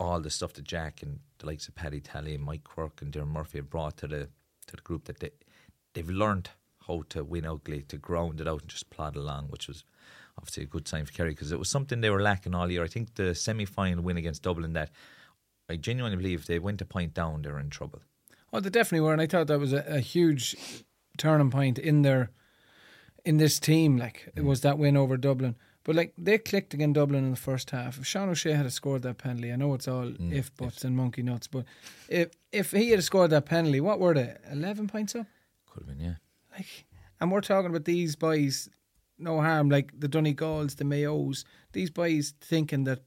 [0.00, 3.12] all the stuff that Jack and the likes of Paddy Tally and Mike Quirke and
[3.12, 4.28] Darren Murphy have brought to the
[4.66, 5.30] to the group that they
[5.94, 6.50] they've learned
[6.86, 9.84] how to win ugly, to ground it out and just plod along, which was
[10.38, 12.84] obviously a good sign for Kerry because it was something they were lacking all year.
[12.84, 14.90] I think the semi final win against Dublin that
[15.68, 18.00] I genuinely believe if they went a point down, they were in trouble.
[18.52, 20.56] Oh, they definitely were, and I thought that was a, a huge
[21.18, 22.30] turning point in their
[23.24, 23.98] in this team.
[23.98, 27.36] Like it was that win over Dublin, but like they clicked again Dublin in the
[27.36, 27.98] first half.
[27.98, 30.96] If Sean O'Shea had scored that penalty, I know it's all mm, if buts and
[30.96, 31.64] monkey nuts, but
[32.08, 34.36] if if he had scored that penalty, what were they?
[34.50, 35.26] Eleven points up.
[35.66, 36.14] Could have been, yeah.
[36.56, 36.86] Like,
[37.20, 38.70] and we're talking about these boys,
[39.18, 43.00] no harm, like the Donegals, the Mayos, these boys thinking that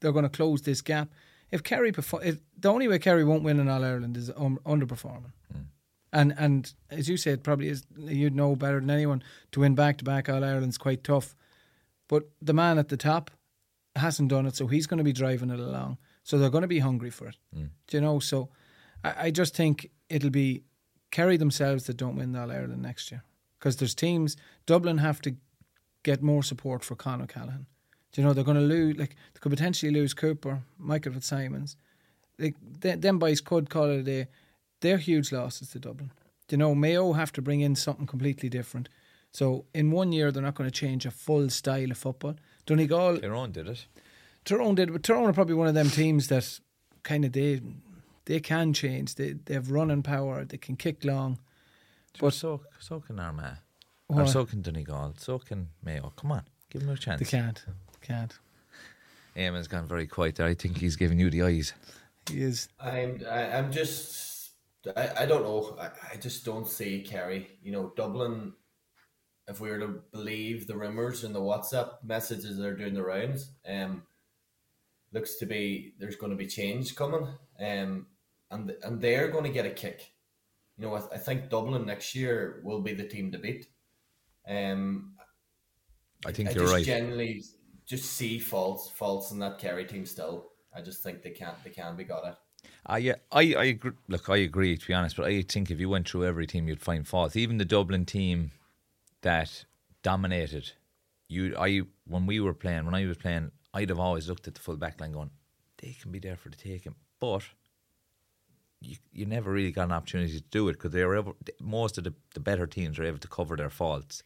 [0.00, 1.08] they're going to close this gap.
[1.50, 4.58] If Kerry, perfor- if, the only way Kerry won't win in All Ireland is um,
[4.66, 5.32] underperforming.
[6.12, 9.98] And and as you said, probably is you'd know better than anyone to win back
[9.98, 11.34] to back All Ireland's quite tough.
[12.08, 13.32] But the man at the top
[13.96, 15.98] hasn't done it, so he's going to be driving it along.
[16.22, 17.36] So they're going to be hungry for it.
[17.88, 18.20] Do you know?
[18.20, 18.50] So
[19.02, 20.62] I, I just think it'll be
[21.10, 23.24] Kerry themselves that don't win the All Ireland next year
[23.58, 24.36] because there's teams.
[24.66, 25.34] Dublin have to
[26.04, 27.66] get more support for Conor O'Callaghan.
[28.12, 28.96] Do you know they're going to lose?
[28.96, 31.76] Like they could potentially lose Cooper, Michael Fitzsimons.
[32.38, 34.28] Like th- them boys could call it a day.
[34.80, 36.12] They're huge losses to Dublin.
[36.46, 38.88] Do you know Mayo have to bring in something completely different.
[39.32, 42.36] So in one year they're not going to change a full style of football.
[42.66, 43.86] Donegal Tyrone did it.
[44.44, 46.60] Tyrone did, but Tyrone are probably one of them teams that
[47.02, 47.60] kind of they
[48.26, 49.16] they can change.
[49.16, 50.44] They they have running power.
[50.44, 51.38] They can kick long.
[52.20, 53.58] But so so can Armagh.
[54.08, 54.28] Or What?
[54.28, 55.14] so can Donegal.
[55.18, 56.12] So can Mayo.
[56.16, 57.20] Come on, give them a chance.
[57.20, 57.64] They can't.
[58.02, 58.38] Can't.
[59.36, 60.46] Eamon's gone very quiet there.
[60.46, 61.72] I think he's giving you the eyes.
[62.28, 62.68] He is.
[62.78, 64.50] I'm I, I'm just
[64.96, 65.76] I, I don't know.
[65.80, 67.48] I, I just don't see Kerry.
[67.62, 68.52] You know, Dublin.
[69.46, 73.02] If we were to believe the rumors and the WhatsApp messages that are doing the
[73.02, 74.02] rounds, um,
[75.12, 77.28] looks to be there's going to be change coming,
[77.60, 78.06] um,
[78.50, 80.12] and and they're going to get a kick.
[80.78, 83.66] You know, I, I think Dublin next year will be the team to beat.
[84.48, 85.14] Um,
[86.26, 86.84] I think I you're just right.
[86.84, 87.42] generally
[87.86, 90.50] just see faults faults in that Kerry team still.
[90.74, 92.38] I just think they can't they can't be got at.
[92.86, 93.92] I, yeah, I, I agree.
[94.08, 96.68] Look, I agree to be honest, but I think if you went through every team,
[96.68, 97.36] you'd find faults.
[97.36, 98.52] Even the Dublin team
[99.22, 99.64] that
[100.02, 100.72] dominated,
[101.28, 104.54] you, I, when we were playing, when I was playing, I'd have always looked at
[104.54, 105.30] the full back line going,
[105.78, 107.42] they can be there for the taking, but
[108.84, 111.36] you, you never really got an opportunity to do it because they were able.
[111.60, 114.22] Most of the, the better teams are able to cover their faults.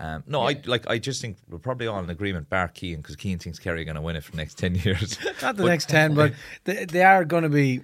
[0.00, 0.88] Um, no, I like.
[0.88, 2.48] I just think we're probably all in agreement.
[2.48, 4.74] Bar Cian because Cian thinks Kerry are going to win it for the next ten
[4.76, 5.18] years.
[5.42, 7.80] Not the But- next ten, but they, they are going to be.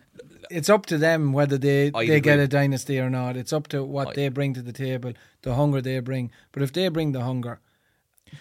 [0.50, 3.36] It's up to them whether they they get a dynasty or not.
[3.36, 6.30] It's up to what I- they bring to the table, the hunger they bring.
[6.52, 7.58] But if they bring the hunger,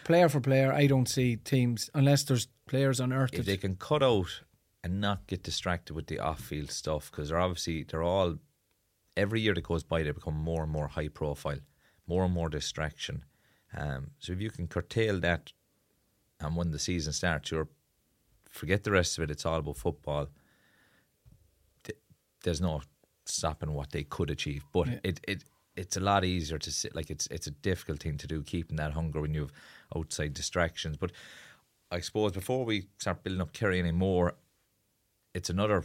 [0.04, 3.32] player for player, I don't see teams unless there's players on earth.
[3.34, 4.42] if they can cut out
[4.84, 8.38] and not get distracted with the off-field stuff because they're obviously they're all
[9.16, 11.60] every year that goes by they become more and more high profile
[12.06, 13.24] more and more distraction.
[13.78, 15.54] Um, so if you can curtail that
[16.40, 17.70] and when the season starts you're
[18.50, 20.28] forget the rest of it it's all about football
[21.84, 21.98] Th-
[22.44, 22.82] there's no
[23.26, 24.66] stopping what they could achieve.
[24.74, 25.00] But Yeah.
[25.04, 25.44] it, it
[25.76, 28.78] it's a lot easier to sit like it's it's a difficult thing to do keeping
[28.78, 29.52] that hunger when you have
[29.96, 30.98] outside distractions.
[30.98, 31.12] But
[31.90, 34.36] I suppose before we start building up Kerry anymore,
[35.34, 35.84] it's another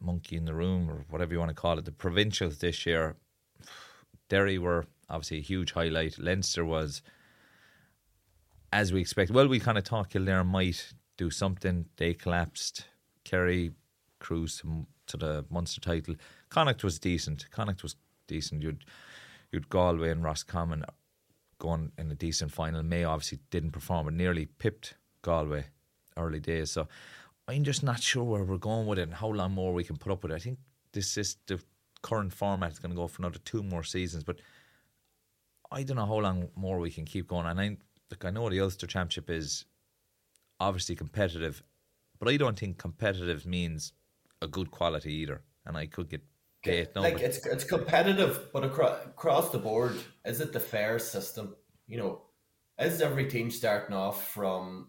[0.00, 1.84] monkey in the room or whatever you want to call it.
[1.84, 3.16] The provincials this year,
[4.28, 6.18] Derry were obviously a huge highlight.
[6.18, 7.02] Leinster was,
[8.72, 9.30] as we expect.
[9.30, 11.86] Well, we kind of thought Kildare might do something.
[11.96, 12.84] They collapsed.
[13.24, 13.72] Kerry
[14.18, 14.62] cruised
[15.06, 16.14] to, the Munster title.
[16.50, 17.50] Connacht was decent.
[17.50, 17.96] Connacht was
[18.26, 18.62] decent.
[18.62, 18.84] You'd
[19.50, 20.84] you'd Galway and Roscommon
[21.58, 22.82] going in a decent final.
[22.82, 25.64] May obviously didn't perform, but nearly pipped Galway
[26.16, 26.70] early days.
[26.70, 26.86] So
[27.50, 29.96] I'm just not sure where we're going with it and how long more we can
[29.96, 30.36] put up with it.
[30.36, 30.58] I think
[30.92, 31.60] this is the
[32.02, 34.40] current format is going to go for another two more seasons, but
[35.70, 37.46] I don't know how long more we can keep going.
[37.46, 37.76] And I
[38.10, 39.64] look, I know the Ulster Championship is
[40.58, 41.62] obviously competitive,
[42.18, 43.92] but I don't think competitive means
[44.42, 45.42] a good quality either.
[45.66, 46.22] And I could get.
[46.94, 50.98] No, like but- it's it's competitive, but across across the board, is it the fair
[50.98, 51.56] system?
[51.86, 52.22] You know,
[52.78, 54.88] is every team starting off from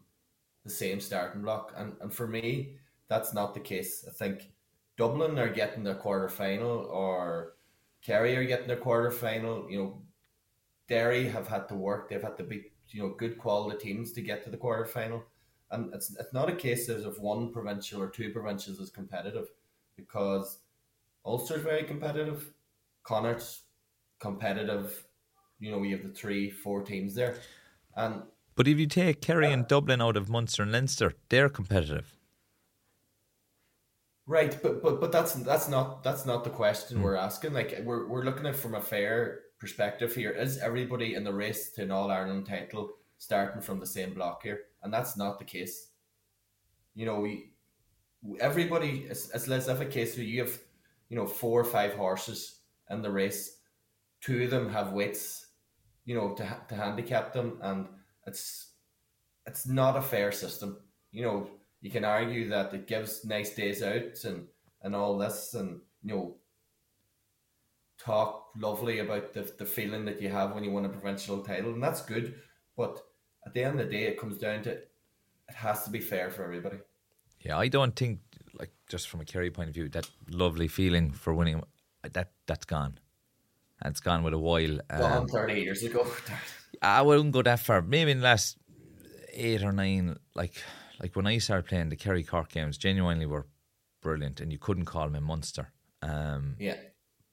[0.63, 1.73] the same starting block?
[1.75, 4.05] And and for me, that's not the case.
[4.07, 4.51] I think
[4.97, 7.53] Dublin are getting their quarter final, or
[8.01, 9.69] Kerry are getting their quarter final.
[9.69, 10.01] You know,
[10.87, 14.21] Derry have had to work; they've had to beat you know good quality teams to
[14.21, 15.23] get to the quarter final.
[15.71, 19.47] And it's it's not a case of if one provincial or two provincials is competitive,
[19.95, 20.59] because
[21.25, 22.53] Ulster's very competitive,
[23.03, 23.63] Connacht's
[24.19, 25.05] competitive.
[25.59, 27.37] You know, we have the three, four teams there,
[27.95, 28.23] and
[28.55, 32.17] But if you take Kerry and uh, Dublin out of Munster and Leinster, they're competitive.
[34.27, 37.03] Right, but but but that's that's not that's not the question hmm.
[37.03, 37.53] we're asking.
[37.53, 40.31] Like we're we're looking at it from a fair perspective here.
[40.31, 44.43] Is everybody in the race to an All Ireland title starting from the same block
[44.43, 44.61] here?
[44.83, 45.89] And that's not the case.
[46.93, 47.51] You know, we
[48.39, 50.59] everybody it's, it's less of a case where you have
[51.09, 53.57] you know four or five horses in the race.
[54.21, 55.47] Two of them have weights,
[56.05, 57.87] you know, to to handicap them, and
[58.25, 58.71] it's
[59.45, 60.77] it's not a fair system.
[61.11, 61.49] You know,
[61.81, 64.47] you can argue that it gives nice days out and
[64.83, 66.35] and all this, and you know,
[67.97, 71.73] talk lovely about the the feeling that you have when you win a provincial title,
[71.73, 72.35] and that's good.
[72.77, 72.99] But
[73.45, 76.29] at the end of the day, it comes down to it has to be fair
[76.29, 76.77] for everybody.
[77.41, 78.19] Yeah, I don't think
[78.53, 81.63] like just from a Kerry point of view, that lovely feeling for winning
[82.13, 82.99] that that's gone.
[83.81, 84.79] And it's gone with a while.
[84.89, 86.05] Gone Um, thirty years ago.
[86.81, 87.81] I wouldn't go that far.
[87.81, 88.57] Maybe in the last
[89.33, 90.53] eight or nine, like
[91.01, 93.47] like when I started playing the Kerry Cork games, genuinely were
[94.01, 95.71] brilliant, and you couldn't call them a monster.
[96.01, 96.75] Um, yeah,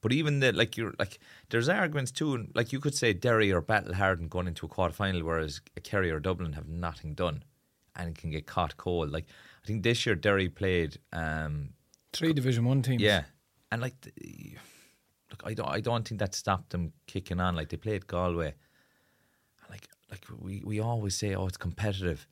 [0.01, 1.19] but even the like you're like
[1.49, 4.69] there's arguments too, and like you could say Derry or Battle Harden going into a
[4.69, 7.43] quarter final, whereas a Kerry or Dublin have nothing done
[7.95, 9.09] and can get caught cold.
[9.11, 9.25] Like
[9.63, 11.69] I think this year Derry played, um,
[12.13, 13.01] Three Division One teams.
[13.01, 13.23] yeah,
[13.71, 14.57] and like the-
[15.31, 17.55] look, I don't I don't think that stopped them kicking on.
[17.55, 18.53] Like they played Galway,
[20.11, 22.27] like we we always say, oh, it's competitive.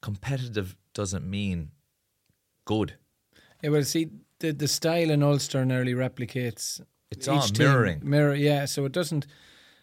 [0.00, 1.70] Competitive doesn't mean
[2.64, 2.94] good.
[3.62, 4.08] Yeah, well, see,
[4.40, 6.80] the the style in Ulster nearly replicates.
[7.10, 8.00] It's all mirroring.
[8.02, 8.64] Mirror, yeah.
[8.64, 9.26] So it doesn't,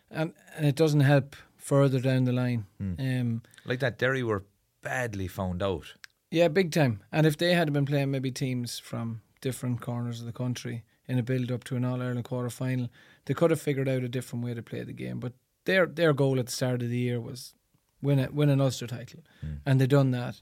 [0.10, 2.66] and and it doesn't help further down the line.
[2.80, 2.94] Hmm.
[3.00, 4.44] Um, Like that, Derry were
[4.82, 5.94] badly found out.
[6.32, 7.02] yeah, big time.
[7.12, 11.20] And if they had been playing maybe teams from different corners of the country in
[11.20, 12.90] a build up to an All Ireland quarter final,
[13.26, 15.20] they could have figured out a different way to play the game.
[15.20, 15.34] But
[15.70, 17.54] their their goal at the start of the year was
[18.02, 19.60] win a, win an Ulster title, mm.
[19.66, 20.42] and they've done that.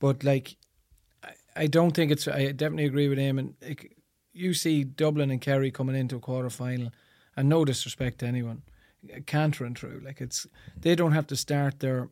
[0.00, 0.56] But like,
[1.22, 2.26] I, I don't think it's.
[2.26, 3.38] I definitely agree with him.
[3.38, 3.96] And like,
[4.32, 6.90] you see Dublin and Kerry coming into a quarter final,
[7.36, 8.62] and no disrespect to anyone,
[9.26, 10.02] cantering through.
[10.04, 12.10] Like it's they don't have to start their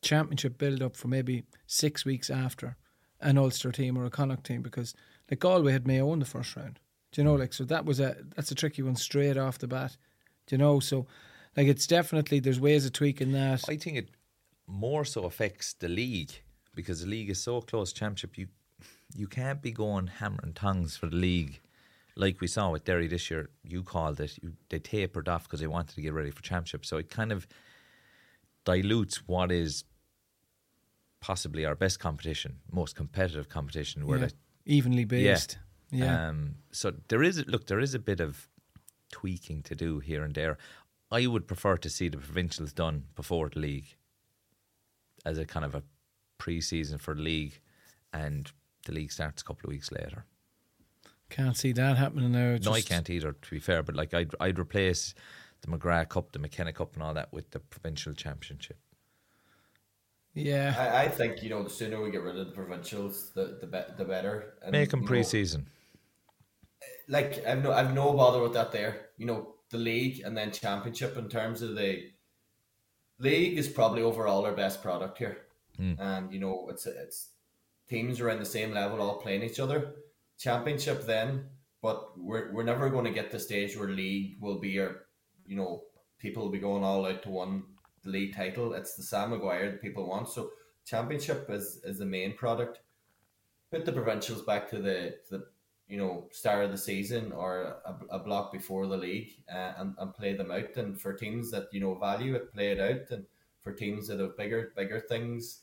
[0.00, 2.76] championship build up for maybe six weeks after
[3.20, 4.94] an Ulster team or a Connacht team because
[5.28, 6.78] like Galway had Mayo in the first round.
[7.10, 7.40] Do you know mm.
[7.40, 9.96] like so that was a that's a tricky one straight off the bat.
[10.46, 11.06] Do you know so
[11.56, 13.64] like it's definitely there's ways of tweaking that.
[13.68, 14.08] I think it
[14.66, 16.32] more so affects the league
[16.74, 17.92] because the league is so close.
[17.92, 18.48] Championship, you
[19.14, 21.60] you can't be going hammer and tongs for the league
[22.16, 23.50] like we saw with Derry this year.
[23.62, 24.38] You called it.
[24.42, 26.84] You, they tapered off because they wanted to get ready for championship.
[26.86, 27.46] So it kind of
[28.64, 29.84] dilutes what is
[31.20, 34.06] possibly our best competition, most competitive competition.
[34.06, 34.26] Where Yeah.
[34.26, 34.32] the
[34.64, 35.58] evenly based.
[35.90, 36.28] Yeah.
[36.28, 38.48] um, so there is look, there is a bit of
[39.12, 40.58] tweaking to do here and there.
[41.10, 43.94] I would prefer to see the provincials done before the league,
[45.24, 45.82] as a kind of a
[46.38, 47.60] pre-season for the league,
[48.12, 48.50] and
[48.84, 50.24] the league starts a couple of weeks later.
[51.30, 52.56] Can't see that happening now.
[52.62, 53.32] no, I can't either.
[53.32, 55.14] To be fair, but like I'd I'd replace
[55.62, 58.78] the McGrath Cup, the McKenna Cup, and all that with the provincial championship.
[60.34, 60.74] Yeah.
[60.78, 63.66] I, I think you know the sooner we get rid of the provincials, the the,
[63.66, 64.54] be- the better.
[64.62, 65.68] And, Make them you pre-season.
[67.08, 69.08] like I've no I've no bother with that there.
[69.16, 72.10] You know, the league and then championship in terms of the
[73.18, 75.38] league is probably overall our best product here.
[75.76, 75.94] Hmm.
[75.98, 77.30] And you know, it's it's
[77.88, 79.94] teams are in the same level all playing each other.
[80.38, 81.46] Championship then,
[81.82, 85.06] but we're we're never going to get the stage where league will be our
[85.46, 85.82] you know,
[86.18, 87.62] people will be going all out to win
[88.02, 88.74] the league title.
[88.74, 90.28] It's the Sam Maguire that people want.
[90.28, 90.50] So
[90.84, 92.80] championship is is the main product.
[93.70, 95.46] Put the provincials back to the to the
[95.88, 99.94] you know start of the season or a, a block before the league uh, and
[99.98, 100.76] and play them out.
[100.76, 103.10] And for teams that you know value it, play it out.
[103.10, 103.24] And
[103.60, 105.60] for teams that have bigger bigger things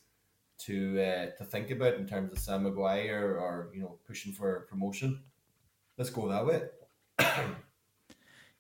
[0.60, 4.68] to uh, to think about in terms of Sam Maguire or you know pushing for
[4.70, 5.22] promotion,
[5.98, 6.62] let's go that way.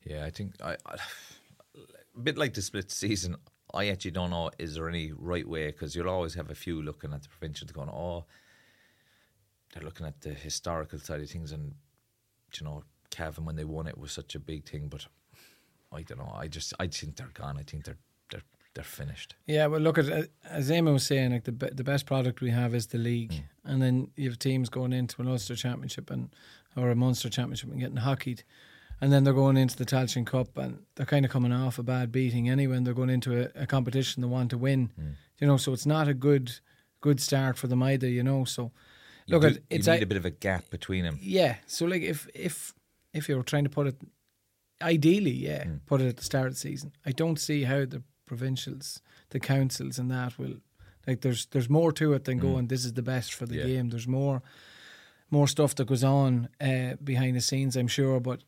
[0.06, 0.96] yeah, I think I, I
[2.16, 3.36] a bit like the split season.
[3.74, 6.82] I actually don't know is there any right way because you'll always have a few
[6.82, 8.26] looking at the provincials going, oh,
[9.74, 11.74] they're looking at the historical side of things, and
[12.60, 14.88] you know, Cavan when they won it was such a big thing.
[14.88, 15.06] But
[15.92, 16.34] I don't know.
[16.36, 17.58] I just I think they're gone.
[17.58, 17.98] I think they're
[18.32, 18.44] they're
[18.74, 19.36] they're finished.
[19.46, 22.74] Yeah, well, look at as Eamon was saying, like the the best product we have
[22.76, 23.44] is the league, mm.
[23.66, 26.30] and then you have teams going into an Ulster Championship and
[26.76, 28.44] or a Munster Championship and getting hockeyed
[29.04, 31.84] and then they're going into the Tailteann Cup and they're kind of coming off a
[31.84, 35.14] bad beating anyway and they're going into a, a competition they want to win mm.
[35.40, 36.60] you know so it's not a good
[37.02, 38.72] good start for them either you know so
[39.26, 41.56] you look do, it's you need a, a bit of a gap between them yeah
[41.66, 42.74] so like if if
[43.14, 43.96] if you're trying to put it
[44.82, 45.80] ideally yeah mm.
[45.86, 49.40] put it at the start of the season I don't see how the provincials the
[49.40, 50.56] councils and that will
[51.08, 52.44] like there's there's more to it than mm.
[52.44, 53.66] going this is the best for the yeah.
[53.66, 54.42] game there's more
[55.30, 58.44] more stuff that goes on uh, behind the scenes I'm sure but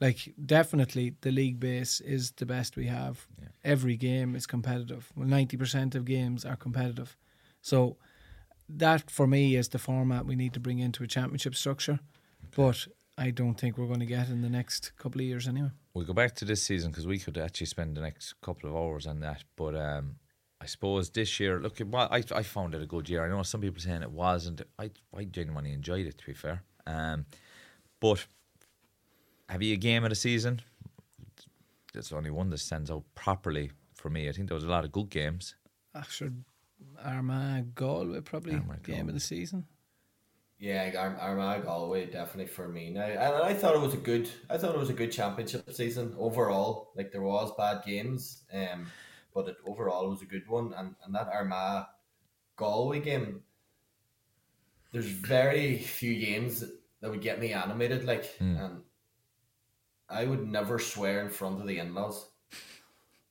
[0.00, 3.26] like definitely the league base is the best we have.
[3.40, 3.48] Yeah.
[3.62, 5.12] Every game is competitive.
[5.14, 7.16] Well, ninety percent of games are competitive.
[7.60, 7.98] So
[8.78, 12.00] that for me is the format we need to bring into a championship structure.
[12.56, 15.70] But I don't think we're going to get in the next couple of years anyway.
[15.94, 18.76] We'll go back to this season because we could actually spend the next couple of
[18.76, 19.44] hours on that.
[19.56, 20.16] But um,
[20.60, 23.24] I suppose this year, look, well, I I found it a good year.
[23.24, 24.62] I know some people saying it wasn't.
[24.78, 26.18] I I genuinely enjoyed it.
[26.18, 27.26] To be fair, um,
[28.00, 28.26] but
[29.48, 30.62] have you a game of the season?
[31.92, 34.28] There's only one that stands out properly for me.
[34.28, 35.56] I think there was a lot of good games.
[35.94, 36.30] Actually,
[37.04, 39.08] Armagh Galway probably Armagh game Galway.
[39.08, 39.66] of the season.
[40.58, 44.28] Yeah, Armagh Galway definitely for me now, and I thought it was a good.
[44.50, 46.92] I thought it was a good championship season overall.
[46.94, 48.86] Like there was bad games, um,
[49.34, 50.74] but it overall was a good one.
[50.76, 51.86] And and that Armagh
[52.56, 53.42] Galway game,
[54.92, 56.62] there's very few games
[57.00, 58.04] that would get me animated.
[58.04, 58.62] Like mm.
[58.62, 58.82] and
[60.10, 62.26] I would never swear in front of the in laws.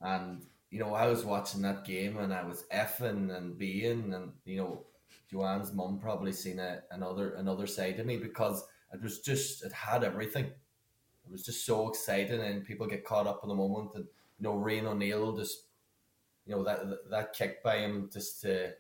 [0.01, 4.31] And, you know, I was watching that game and I was effing and being and,
[4.45, 4.85] you know,
[5.31, 8.63] Joanne's mum probably seen a, another another side of me because
[8.93, 10.45] it was just it had everything.
[10.45, 14.43] It was just so exciting and people get caught up in the moment and you
[14.43, 15.65] know, Rian O'Neill just
[16.45, 18.73] you know, that that kick by him just to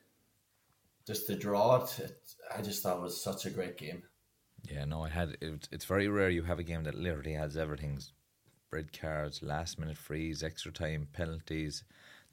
[1.05, 4.03] just to draw it, it I just thought it was such a great game.
[4.63, 5.37] Yeah, no, I had.
[5.39, 7.99] It, it's very rare you have a game that literally has everything:
[8.71, 11.83] red cards, last minute frees, extra time, penalties,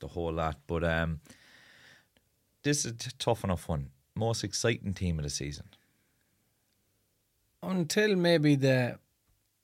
[0.00, 0.58] the whole lot.
[0.66, 1.20] But um,
[2.62, 3.90] this is a tough enough one.
[4.14, 5.66] Most exciting team of the season.
[7.62, 8.98] Until maybe the,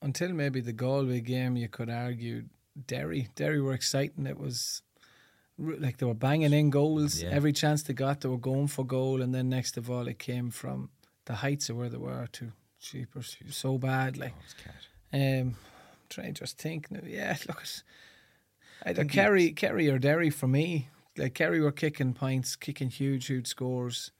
[0.00, 2.44] until maybe the Galway game, you could argue
[2.86, 3.28] Derry.
[3.34, 4.26] Derry were exciting.
[4.26, 4.82] It was
[5.58, 7.30] like they were banging in goals yeah.
[7.30, 8.20] every chance they got.
[8.20, 10.90] They were going for goal, and then next of all, it came from
[11.26, 14.34] the heights of where they were to cheapers so bad like
[15.14, 15.54] oh, um
[16.12, 17.82] trying to just think yeah look at
[18.86, 20.88] either Kerry Kerry or Derry for me.
[21.16, 24.12] Like Kerry were kicking points kicking huge huge scores.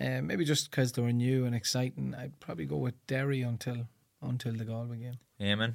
[0.00, 3.86] Um, maybe just because they were new and exciting I'd probably go with Derry until
[4.22, 5.18] until the Galway game.
[5.40, 5.74] Eamon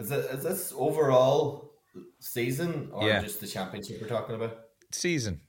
[0.00, 1.72] is, it, is this overall
[2.18, 3.20] season or yeah.
[3.20, 4.58] just the championship we're talking about?
[4.90, 5.40] Season.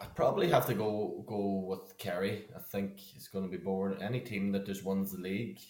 [0.00, 2.46] I'd probably have to go go with Kerry.
[2.56, 4.02] I think it's going to be boring.
[4.02, 5.60] Any team that just wins the league,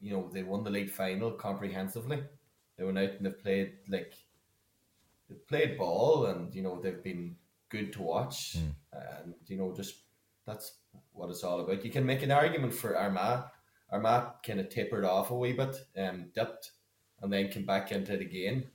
[0.00, 2.22] you know, they won the league final comprehensively.
[2.76, 4.12] They went out and they've played like
[5.28, 7.36] they've played ball, and you know they've been
[7.68, 8.72] good to watch, mm.
[8.92, 9.94] and you know just
[10.46, 10.78] that's
[11.12, 11.84] what it's all about.
[11.84, 13.44] You can make an argument for Armagh.
[13.90, 16.72] Armagh kind of tapered off a wee bit, um, dipped,
[17.22, 18.66] and then came back into it again.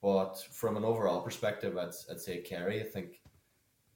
[0.00, 2.80] But from an overall perspective, I'd, I'd say Kerry.
[2.80, 3.20] I think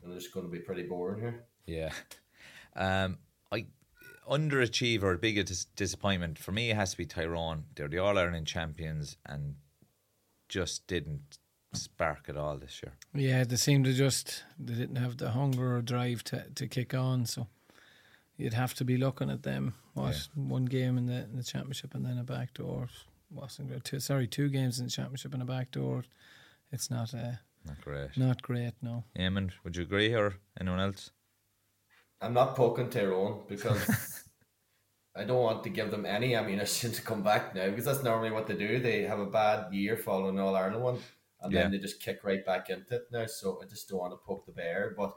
[0.02, 1.44] and it's going to be pretty boring here.
[1.66, 1.92] Yeah.
[2.74, 3.18] Um,
[3.52, 3.66] I
[4.28, 6.70] underachiever, biggest disappointment for me.
[6.70, 7.64] It has to be Tyrone.
[7.74, 9.56] They're the All Ireland champions and
[10.48, 11.38] just didn't
[11.72, 12.94] spark at all this year.
[13.14, 16.94] Yeah, they seemed to just they didn't have the hunger or drive to to kick
[16.94, 17.26] on.
[17.26, 17.46] So
[18.36, 19.74] you'd have to be looking at them.
[19.94, 20.42] What yeah.
[20.42, 22.88] one game in the in the championship and then a backdoor
[23.30, 23.84] wasn't good.
[23.84, 26.04] Two, sorry, two games in the championship and a backdoor.
[26.70, 28.16] It's not a not great.
[28.16, 29.04] Not great, no.
[29.18, 31.10] Eamon, would you agree or anyone else?
[32.22, 34.24] I'm not poking Tyrone because
[35.16, 38.30] I don't want to give them any ammunition to come back now because that's normally
[38.30, 38.78] what they do.
[38.78, 40.98] They have a bad year following All Ireland one
[41.42, 41.62] and yeah.
[41.62, 43.26] then they just kick right back into it now.
[43.26, 44.94] So I just don't want to poke the bear.
[44.96, 45.14] But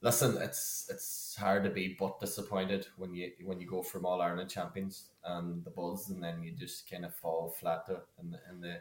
[0.00, 4.22] listen, it's it's hard to be but disappointed when you when you go from All
[4.22, 7.84] Ireland champions and the buzz and then you just kind of fall flat
[8.20, 8.80] in the in the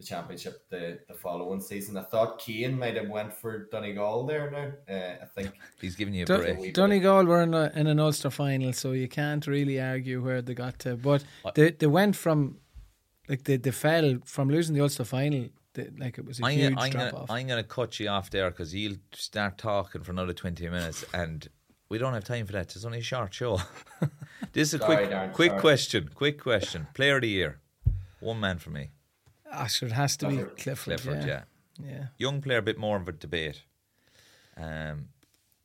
[0.00, 1.96] the championship the, the following season.
[1.96, 4.94] I thought Cian might have went for Donegal there now.
[4.94, 6.74] Uh, I think He's giving you a Dun- break.
[6.74, 10.54] Donegal were in, a, in an Ulster final, so you can't really argue where they
[10.54, 10.96] got to.
[10.96, 11.24] But
[11.54, 12.58] they they went from
[13.28, 15.48] like they, they fell from losing the Ulster final.
[15.74, 17.30] They, like it was a I'm, huge gonna, I'm, drop gonna, off.
[17.30, 21.46] I'm gonna cut you off there because you'll start talking for another twenty minutes, and
[21.88, 22.74] we don't have time for that.
[22.74, 23.60] It's only a short show.
[24.52, 25.60] this is a Sorry, quick, Darran, quick sorry.
[25.60, 26.10] question.
[26.14, 26.86] Quick question.
[26.94, 27.60] Player of the year,
[28.20, 28.90] one man for me.
[29.52, 30.56] Ah, sure, it has to be Clifford.
[30.58, 31.00] Clifford.
[31.02, 31.42] Clifford, yeah.
[31.84, 32.06] yeah.
[32.18, 33.62] Young player, a bit more of a debate.
[34.56, 35.08] Um,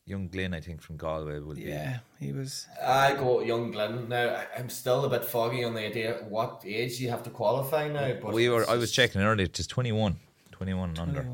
[0.06, 1.64] young Glenn, I think from Galway would be.
[1.64, 2.68] Yeah, he was.
[2.82, 4.10] I go young Glenn.
[4.10, 7.30] Now I- I'm still a bit foggy on the idea what age you have to
[7.30, 8.14] qualify now.
[8.22, 8.70] But We were.
[8.70, 9.48] I was checking earlier.
[9.48, 10.18] Just 21,
[10.52, 11.28] 21 and under.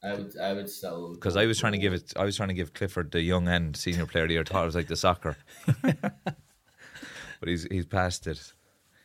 [0.00, 2.12] I would I would still Because I was trying to give it.
[2.16, 4.44] I was trying to give Clifford the young end senior player of the year.
[4.44, 5.36] Thought it was like the soccer,
[5.82, 8.52] but he's he's past it.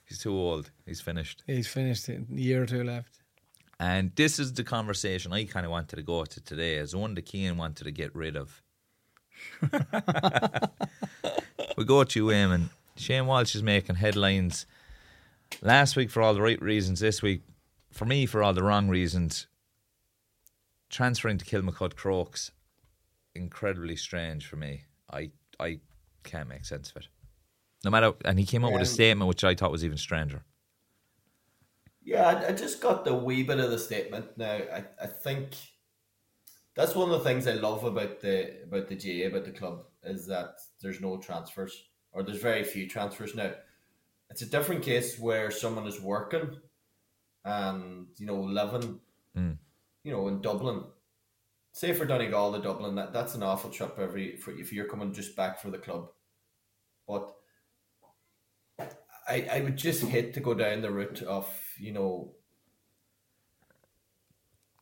[0.05, 0.71] He's too old.
[0.85, 1.43] He's finished.
[1.47, 2.09] He's finished.
[2.09, 3.19] A year or two left.
[3.79, 7.15] And this is the conversation I kind of wanted to go to today, as one
[7.15, 8.61] that Cian wanted to get rid of.
[11.77, 12.69] we go to you, Eamon.
[12.95, 14.65] Shane Walsh is making headlines
[15.61, 17.41] last week for all the right reasons, this week,
[17.91, 19.47] for me, for all the wrong reasons.
[20.89, 22.51] Transferring to Kilmacud Crokes,
[23.33, 24.83] incredibly strange for me.
[25.11, 25.79] I I
[26.23, 27.07] can't make sense of it.
[27.84, 30.43] No matter, and he came out with a statement which I thought was even stranger.
[32.05, 34.38] Yeah, I, just got the wee bit of the statement.
[34.38, 35.55] Now, I, I think
[36.75, 39.86] that's one of the things I love about the about the GAA about the club
[40.03, 43.51] is that there's no transfers or there's very few transfers now.
[44.29, 46.57] It's a different case where someone is working
[47.45, 48.99] and you know living,
[49.36, 49.51] hmm.
[50.03, 50.84] you know, in Dublin.
[51.71, 55.13] Say for Donegal to Dublin, that, that's an awful trip every for if you're coming
[55.13, 56.09] just back for the club.
[57.07, 57.34] But
[59.28, 61.47] I, I would just hate to go down the route of,
[61.80, 62.34] you know,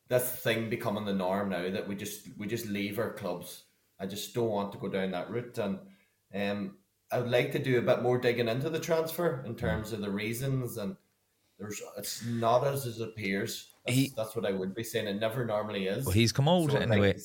[0.08, 3.64] this thing becoming the norm now that we just we just leave our clubs.
[3.98, 5.78] I just don't want to go down that route and
[6.34, 6.76] um
[7.10, 10.00] I would like to do a bit more digging into the transfer in terms of
[10.00, 10.96] the reasons and
[11.58, 13.70] there's it's not as it appears.
[13.86, 15.06] That's, He- that's what I would be saying.
[15.06, 16.04] It never normally is.
[16.04, 17.16] Well, he's come out So like anyway.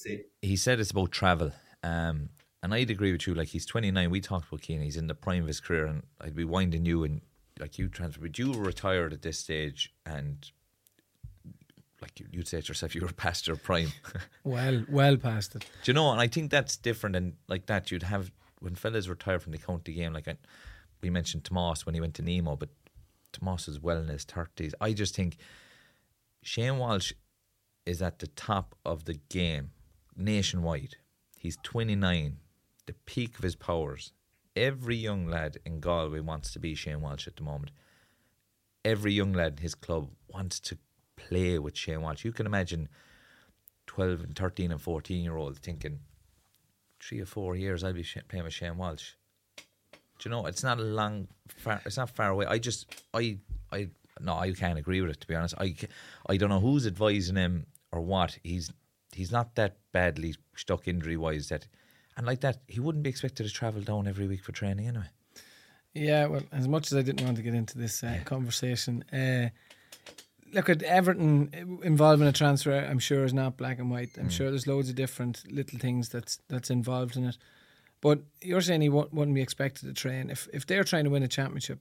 [0.41, 1.51] he said it's about travel.
[1.83, 2.29] Um,
[2.67, 3.33] and I'd agree with you.
[3.33, 4.09] Like he's 29.
[4.09, 4.81] We talked about Cian.
[4.81, 7.21] He's in the prime of his career, and I'd be winding you and
[7.59, 10.51] like you transfer, but you were retired at this stage, and
[12.01, 13.91] like you- you'd say to yourself, you were past your prime.
[14.43, 15.65] Well, well past it.
[15.83, 16.11] Do you know?
[16.11, 17.15] And I think that's different.
[17.15, 20.13] And like that, you'd have when fellas retire from the county game.
[20.13, 20.35] Like I,
[21.01, 22.69] we mentioned Tomas when he went to Nemo, but
[23.33, 24.73] Tomas is well in his thirties.
[24.81, 25.37] I just think
[26.43, 27.13] Shane Walsh
[27.85, 29.71] is at the top of the game
[30.15, 30.95] nationwide.
[31.37, 32.37] He's twenty nine,
[32.87, 34.11] the peak of his powers.
[34.55, 37.71] Every young lad in Galway wants to be Shane Walsh at the moment.
[38.83, 40.77] Every young lad in his club wants to
[41.15, 42.25] play with Shane Walsh.
[42.25, 42.89] You can imagine
[43.85, 45.99] 12 and 13 and 14 year olds thinking
[46.99, 49.11] three or four years I'll be playing with Shane Walsh.
[49.57, 52.45] Do you know it's not a long far, it's not far away.
[52.47, 53.37] I just I
[53.71, 55.55] I no I can't agree with it to be honest.
[55.59, 55.75] I
[56.27, 58.39] I don't know who's advising him or what.
[58.43, 58.71] He's
[59.11, 61.67] he's not that badly stuck injury wise that
[62.17, 65.05] and like that he wouldn't be expected to travel down every week for training anyway.
[65.93, 69.49] Yeah, well, as much as I didn't want to get into this uh, conversation, uh,
[70.53, 72.73] look at Everton uh, involving a transfer.
[72.73, 74.09] I'm sure is not black and white.
[74.19, 77.37] I'm sure there's loads of different little things that's that's involved in it.
[78.01, 81.23] But you're saying he wouldn't be expected to train if if they're trying to win
[81.23, 81.79] a championship.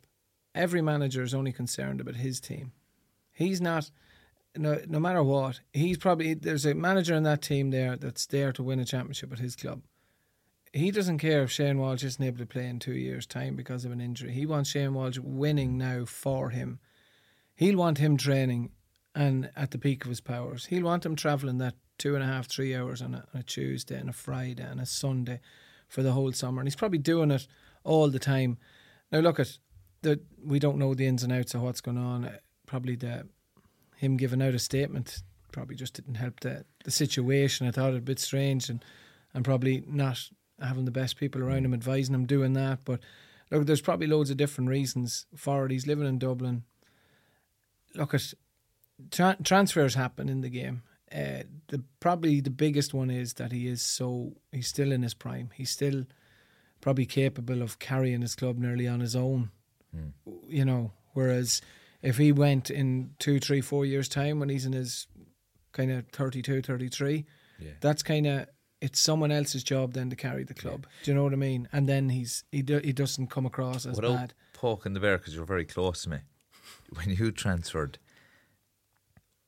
[0.54, 2.72] Every manager is only concerned about his team.
[3.32, 3.90] He's not.
[4.58, 8.52] No, no matter what, he's probably there's a manager in that team there that's there
[8.52, 9.82] to win a championship at his club
[10.76, 13.84] he doesn't care if Shane Walsh isn't able to play in two years' time because
[13.84, 14.32] of an injury.
[14.32, 16.80] He wants Shane Walsh winning now for him.
[17.54, 18.70] He'll want him training
[19.14, 20.66] and at the peak of his powers.
[20.66, 23.42] He'll want him travelling that two and a half, three hours on a, on a
[23.42, 25.40] Tuesday and a Friday and a Sunday
[25.88, 26.60] for the whole summer.
[26.60, 27.46] And he's probably doing it
[27.82, 28.58] all the time.
[29.10, 29.58] Now look at
[30.02, 32.24] the we don't know the ins and outs of what's going on.
[32.24, 33.28] Uh, Probably the
[33.96, 35.22] him giving out a statement
[35.52, 37.66] probably just didn't help the the situation.
[37.66, 38.84] I thought it a bit strange and
[39.32, 40.28] and probably not
[40.60, 42.80] having the best people around him advising him doing that.
[42.84, 43.00] But
[43.50, 45.72] look, there's probably loads of different reasons for it.
[45.72, 46.64] He's living in Dublin.
[47.94, 48.34] Look at
[49.10, 50.82] tra- transfers happen in the game.
[51.12, 55.14] Uh, the probably the biggest one is that he is so he's still in his
[55.14, 55.50] prime.
[55.54, 56.04] He's still
[56.80, 59.50] probably capable of carrying his club nearly on his own.
[60.46, 61.62] You know, whereas
[62.02, 65.06] if he went in two, three, four years' time when he's in his
[65.72, 67.24] kind of 32, 33,
[67.58, 67.70] Yeah.
[67.80, 68.46] that's kind of
[68.86, 70.86] it's someone else's job then to carry the club.
[71.02, 71.68] Do you know what I mean?
[71.72, 74.34] And then he's he do, he doesn't come across as Without bad.
[74.52, 76.18] poking the bear because you're very close to me.
[76.94, 77.98] When you transferred,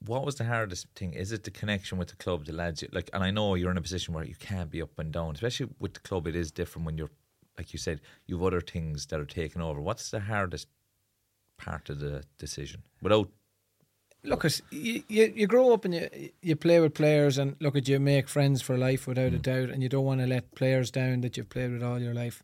[0.04, 1.12] what was the hardest thing?
[1.14, 2.82] Is it the connection with the club, the lads?
[2.92, 5.34] Like, and I know you're in a position where you can't be up and down,
[5.34, 6.26] especially with the club.
[6.26, 7.10] It is different when you're,
[7.56, 9.80] like you said, you've other things that are taking over.
[9.80, 10.66] What's the hardest
[11.56, 13.30] part of the decision without?
[14.24, 17.88] Look, you, you, you grow up and you you play with players, and look at
[17.88, 19.42] you make friends for life without a mm.
[19.42, 22.14] doubt, and you don't want to let players down that you've played with all your
[22.14, 22.42] life,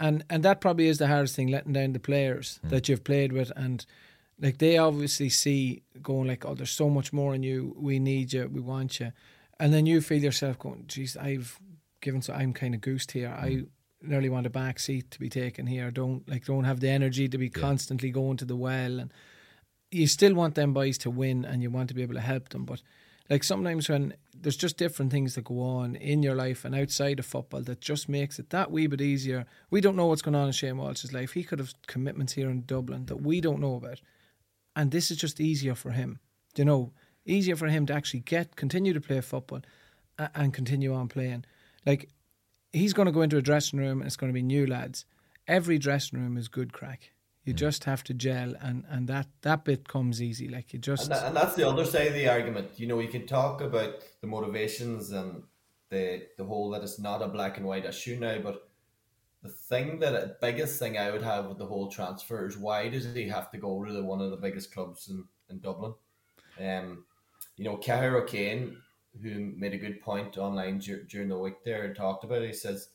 [0.00, 2.70] and and that probably is the hardest thing, letting down the players mm.
[2.70, 3.86] that you've played with, and
[4.40, 7.74] like they obviously see going like, oh, there's so much more in you.
[7.78, 8.48] We need you.
[8.52, 9.12] We want you,
[9.60, 11.58] and then you feel yourself going, geez, I've
[12.00, 13.32] given so I'm kind of goosed here.
[13.38, 13.66] I mm.
[14.02, 15.92] nearly want a back seat to be taken here.
[15.92, 19.12] Don't like don't have the energy to be constantly going to the well, and
[19.90, 22.50] you still want them boys to win, and you want to be able to help
[22.50, 22.82] them, but.
[23.28, 27.20] Like sometimes when there's just different things that go on in your life and outside
[27.20, 29.46] of football that just makes it that wee bit easier.
[29.70, 31.30] We don't know what's going on in Shane Walsh's life.
[31.30, 34.00] He could have commitments here in Dublin that we don't know about
[34.76, 36.20] and this is just easier for him.
[36.56, 36.92] You know,
[37.24, 39.60] easier for him to actually get continue to play football
[40.34, 41.44] and, continue on playing.
[41.86, 42.08] Like
[42.72, 45.04] he's going to go into a dressing room and it's going to be new lads.
[45.46, 47.12] Every dressing room is good crack.
[47.44, 50.48] You just have to gel, and, and that, that bit comes easy.
[50.48, 52.78] Like you just And, that, and that's the other side of the argument.
[52.78, 55.42] You know, you can talk about the motivations and
[55.88, 58.68] the the whole that it's not a black and white issue now, but
[59.42, 62.88] the thing that the biggest thing I would have with the whole transfer is why
[62.88, 65.94] does he have to go to the, one of the biggest clubs in, in Dublin?
[66.60, 67.04] Um,
[67.56, 68.76] you know, Cahair O'Kane,
[69.22, 72.48] who made a good point online dur- during the week there and talked about it,
[72.48, 72.90] he says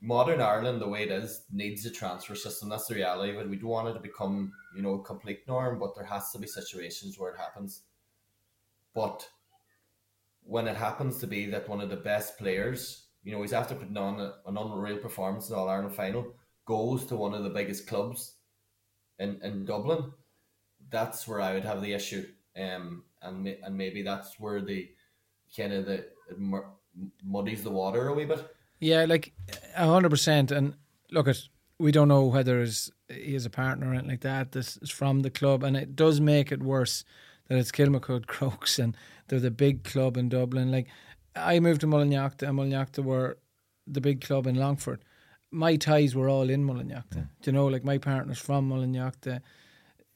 [0.00, 2.68] modern Ireland, the way it is, needs a transfer system.
[2.68, 5.78] That's the reality, but we don't want it to become, you know, a complete norm,
[5.78, 7.82] but there has to be situations where it happens.
[8.94, 9.28] But
[10.42, 13.74] when it happens to be that one of the best players, you know, he's after
[13.74, 16.34] putting on a, an unreal performance in All Ireland final,
[16.64, 18.34] goes to one of the biggest clubs
[19.18, 20.12] in, in Dublin,
[20.88, 22.26] that's where I would have the issue.
[22.56, 24.90] Um, and and maybe that's where the
[25.56, 26.06] kind of the
[27.24, 28.44] muddies the water a wee bit.
[28.80, 29.32] Yeah, like
[29.76, 30.50] a hundred percent.
[30.50, 30.74] And
[31.10, 31.40] look at
[31.78, 34.52] we don't know whether he is a partner or anything like that.
[34.52, 37.04] This is from the club, and it does make it worse
[37.48, 38.96] that it's Kilmacud Crokes and
[39.28, 40.72] they're the big club in Dublin.
[40.72, 40.88] Like
[41.36, 43.38] I moved to Mullinalaghta, and Mullinalaghta were
[43.86, 45.04] the big club in Longford.
[45.50, 47.28] My ties were all in Mullinalaghta.
[47.42, 49.40] Do you know, like my partner's from Mullinalaghta,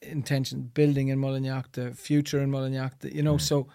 [0.03, 3.13] intention building in Mullinalaghta, future in Mullinalaghta.
[3.13, 3.69] You know, so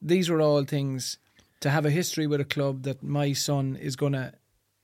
[0.00, 1.18] these were all things
[1.60, 4.32] to have a history with a club that my son is gonna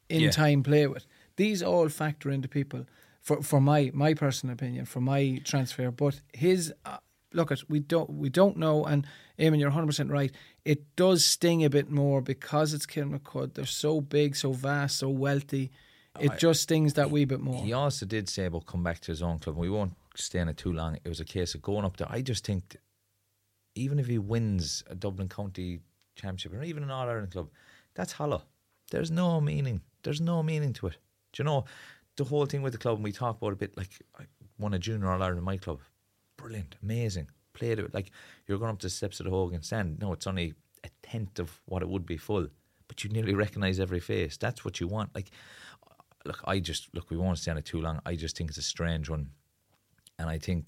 [0.09, 0.31] in Yeah.
[0.31, 1.07] time play with.
[1.37, 2.87] These all factor into people
[3.21, 5.91] for for my my personal opinion for my transfer.
[5.91, 6.99] But his uh,
[7.33, 8.85] look at we don't we don't know.
[8.85, 9.07] And
[9.39, 10.33] Eamon, you're 100 percent right.
[10.65, 13.55] It does sting a bit more because it's Kilmacud.
[13.55, 15.71] They're so big, so vast, so wealthy.
[16.21, 17.65] It just stings that wee bit more.
[17.65, 19.57] He also did say about come back to his own club.
[19.57, 20.99] We won't stay in it too long.
[21.03, 22.07] It was a case of going up there.
[22.11, 22.77] I just think,
[23.75, 25.81] even if he wins a Dublin County
[26.15, 27.49] Championship or even an All Ireland club,
[27.95, 28.43] that's hollow.
[28.91, 29.81] There's no meaning.
[30.03, 30.97] There's no meaning to it.
[31.33, 31.65] Do you know
[32.17, 32.97] the whole thing with the club?
[32.97, 34.25] And we talk about a bit like I
[34.59, 35.81] won a junior All Ireland in my club.
[36.37, 37.29] Brilliant, amazing.
[37.55, 38.11] Played it like
[38.47, 39.99] you're going up the steps of the Hogan stand.
[40.01, 40.55] No, it's only
[40.85, 42.49] a tenth of what it would be full,
[42.89, 44.37] but you nearly recognise every face.
[44.37, 45.15] That's what you want.
[45.15, 45.31] Like,
[46.25, 47.11] look, I just look.
[47.11, 48.01] We won't stay it too long.
[48.05, 49.31] I just think it's a strange one,
[50.19, 50.65] and I think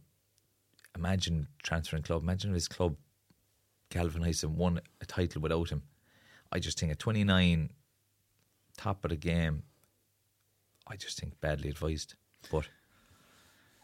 [0.97, 2.23] imagine transferring club.
[2.23, 2.97] Imagine if his club
[3.95, 5.83] galvanised and won a title without him.
[6.51, 7.71] I just think at 29,
[8.77, 9.63] top of the game,
[10.87, 12.15] I just think badly advised.
[12.51, 12.69] But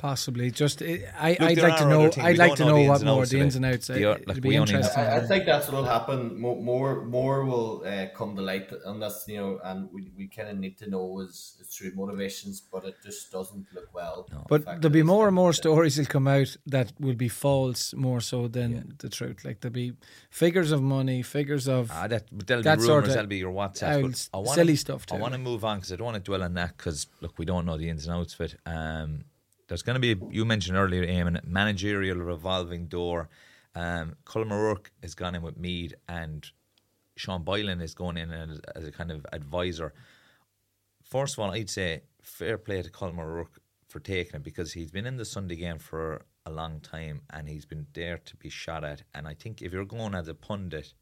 [0.01, 1.36] Possibly, just I.
[1.38, 2.11] I'd like to know.
[2.16, 3.88] I'd like to know know what more the ins and outs.
[3.88, 5.05] The- It- like, It'd we be only- interesting.
[5.05, 6.40] I, I think that's what'll happen.
[6.40, 10.26] More, more, more will uh, come to light on this, you know, and we, we
[10.28, 14.26] kind of need to know is, is true motivations, but it just doesn't look well.
[14.30, 17.28] The But fact there'll be more and more stories will come out that will be
[17.28, 19.44] false more so than the truth.
[19.44, 19.92] Like there'll be
[20.30, 23.53] figures of money, figures of Ah, that there'll That be sort of that'll be your
[23.53, 24.28] WhatsApp.
[24.32, 26.42] I wanna, silly stuff I want to move on because I don't want to dwell
[26.42, 28.57] on that because look, we don't know the ins and outs of it.
[28.64, 29.24] Um,
[29.71, 33.29] there's going to be you mentioned earlier, Eamon, managerial revolving door.
[33.77, 36.45] Um, Colm O'Rourke has gone in with Meath, and
[37.16, 39.95] Sean Boylan is going in as, as a kind of advisor.
[41.05, 44.91] First of all, I'd say fair play to Colm O'Rourke for taking it because he's
[44.91, 48.49] been in the Sunday game for a long time and he's been there to be
[48.49, 49.05] shot at.
[49.14, 50.95] And I think if you're going as a pundit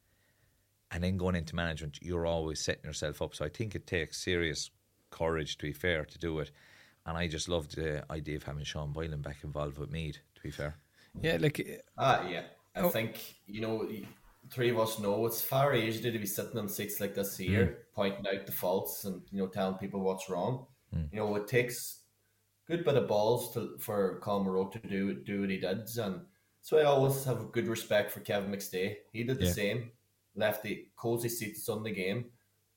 [0.91, 3.35] and then going into management, you're always setting yourself up.
[3.35, 4.71] So I think it takes serious
[5.11, 6.51] courage, to be fair, to do it.
[7.09, 10.43] And I just loved the idea of having Sean Boylan back involved with Meath, to
[10.43, 10.77] be fair.
[11.23, 12.43] yeah, like Ah, yeah.
[12.77, 12.91] I Oh.
[12.91, 13.89] think, you know,
[14.51, 17.87] three of us know it's far easier to be sitting on seats like this here,
[17.95, 20.67] pointing out the faults and, you know, telling people what's wrong.
[20.93, 22.03] You know, it takes
[22.69, 25.89] a good bit of balls to, for Colm O'Rourke to do do what he did.
[25.97, 26.27] And
[26.61, 28.97] So I always have good respect for Kevin McStay.
[29.13, 29.53] He did the Yeah.
[29.53, 29.93] same.
[30.35, 32.33] Left the cozy seats on the game,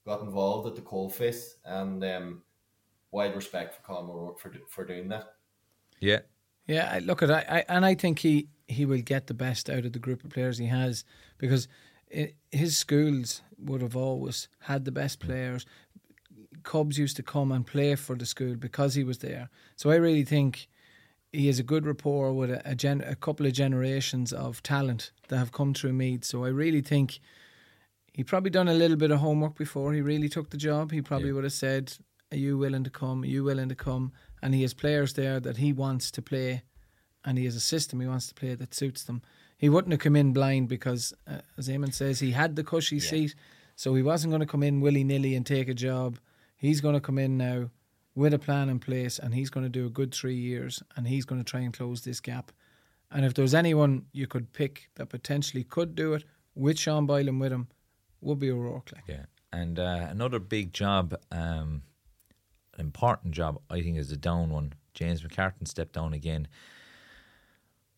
[0.05, 2.43] got involved at the coalface, and um,
[3.11, 5.33] wide respect for Colm O'Rourke for for doing that.
[5.99, 6.19] Yeah,
[6.67, 9.69] Yeah, I look at I, I and I think he he will get the best
[9.69, 11.03] out of the group of players he has
[11.37, 11.67] because
[12.15, 15.65] i his schools would have always had the best players.
[16.63, 19.49] Cubs used to come and play for the school because he was there.
[19.75, 20.67] So I really think
[21.31, 25.11] he has a good rapport with a, a, gen, a couple of generations of talent
[25.29, 26.25] that have come through Meath.
[26.25, 27.19] So I really think
[28.13, 30.91] he probably done a little bit of homework before he really took the job.
[30.91, 31.35] He probably Yeah.
[31.35, 31.93] would have said,
[32.31, 33.23] "Are you willing to come?
[33.23, 34.11] Are you willing to come?"
[34.41, 36.63] And he has players there that he wants to play,
[37.23, 39.21] and he has a system he wants to play that suits them.
[39.57, 42.99] He wouldn't have come in blind because, uh, as Eamon says, he had the cushy
[42.99, 43.35] seat,
[43.75, 46.17] so he wasn't going to come in willy nilly and take a job.
[46.57, 47.69] He's going to come in now
[48.15, 51.07] with a plan in place, and he's going to do a good three years, and
[51.07, 52.51] he's going to try and close this gap.
[53.11, 56.23] And if there's anyone you could pick that potentially could do it
[56.55, 57.67] with Sean Boylan with him,
[58.21, 58.91] would be O'Rourke.
[58.93, 59.03] Like.
[59.07, 59.25] yeah.
[59.53, 61.81] And uh, another big job, um,
[62.77, 64.73] important job, I think, is the down one.
[64.93, 66.47] James McCartan stepped down again.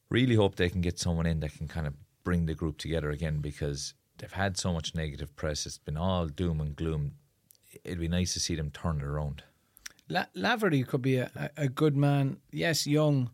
[0.09, 1.93] Really hope they can get someone in that can kind of
[2.23, 5.65] bring the group together again because they've had so much negative press.
[5.65, 7.13] It's been all doom and gloom.
[7.83, 9.43] It'd be nice to see them turn it around.
[10.09, 12.37] La- Laverty could be a, a, a good man.
[12.51, 13.31] Yes, young,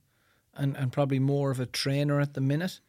[0.55, 2.79] and, and probably more of a trainer at the minute,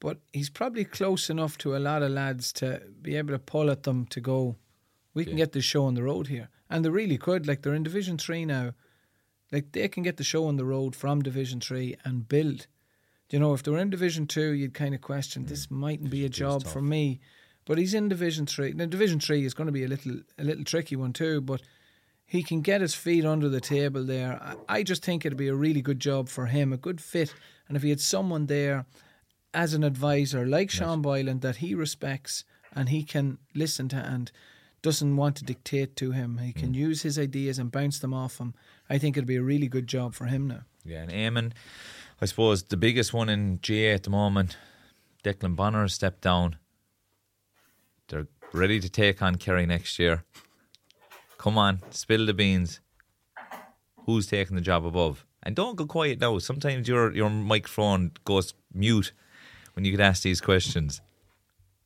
[0.00, 3.70] but he's probably close enough to a lot of lads to be able to pull
[3.70, 4.56] at them to go.
[5.14, 7.46] We can get this show on the road here, and they really could.
[7.46, 8.72] Like they're in Division Three now,
[9.52, 12.66] like they can get the show on the road from Division Three and build.
[13.30, 15.48] You know, if they were in Division Two, you'd kind of question mm.
[15.48, 17.20] this mightn't be a Division two is job for me.
[17.66, 18.72] But he's in Division Three.
[18.72, 21.62] Now, Division Three is going to be a little a little tricky one too, but
[22.26, 24.40] he can get his feet under the table there.
[24.42, 27.34] I, I just think it'd be a really good job for him, a good fit.
[27.68, 28.86] And if he had someone there
[29.52, 32.44] as an advisor like Sean Boylan that he respects
[32.74, 34.32] and he can listen to and
[34.84, 36.74] doesn't want to dictate to him, he can mm.
[36.74, 38.52] use his ideas and bounce them off him.
[38.88, 40.60] I think it'd be a really good job for him now.
[40.84, 41.52] Yeah, and Eamon,
[42.20, 44.58] I suppose the biggest one in GAA at the moment,
[45.24, 46.56] Declan Bonner has stepped down.
[48.08, 50.24] They're ready to take on Kerry next year.
[51.38, 52.80] Come on, spill the beans.
[54.04, 55.24] Who's taking the job above?
[55.42, 56.38] And don't go quiet now.
[56.38, 59.12] Sometimes your your microphone goes mute
[59.72, 61.00] when you get asked these questions.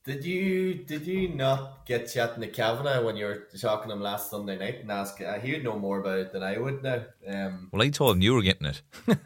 [0.08, 4.00] Did you did you not get chatting to Kavanagh when you were talking to him
[4.00, 5.20] last Sunday night and ask?
[5.20, 7.04] Uh, he would know more about it than I would now.
[7.26, 8.80] Um, Well, I told him you were getting it.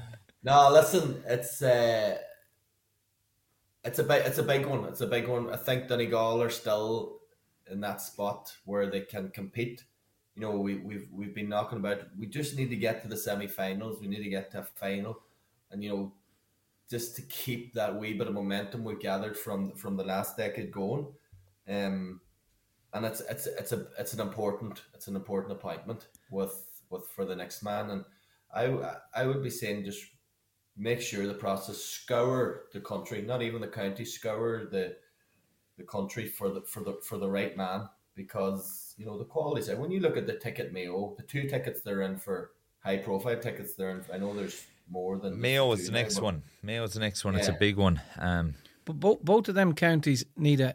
[0.44, 2.18] no, listen, it's uh,
[3.82, 4.84] it's a big it's a big one.
[4.84, 5.52] It's a big one.
[5.52, 7.18] I think Donegal are still
[7.68, 9.82] in that spot where they can compete.
[10.36, 12.02] You know, we we've we've been knocking about.
[12.16, 14.00] We just need to get to the semi-finals.
[14.00, 15.18] We need to get to a final,
[15.72, 16.12] and you know,
[16.92, 20.70] just to keep that wee bit of momentum we've gathered from from the last decade
[20.70, 21.06] going.
[21.66, 22.20] Um,
[22.92, 27.24] and it's it's it's a it's an important it's an important appointment with with for
[27.24, 27.88] the next man.
[27.88, 28.04] And
[28.54, 30.04] I I would be saying just
[30.76, 34.96] make sure the process scour the country, not even the county, scour the
[35.78, 39.68] the country for the for the for the right man because you know the qualities.
[39.68, 42.98] And when you look at the ticket Mayo, the two tickets they're in for high
[42.98, 44.02] profile tickets they're in.
[44.02, 46.42] For, I know there's more than Mayo is the next but- one.
[46.62, 47.34] Mayo is the next one.
[47.34, 48.00] It's a big one.
[48.18, 48.54] Um,
[48.84, 50.74] But both both of them counties need a,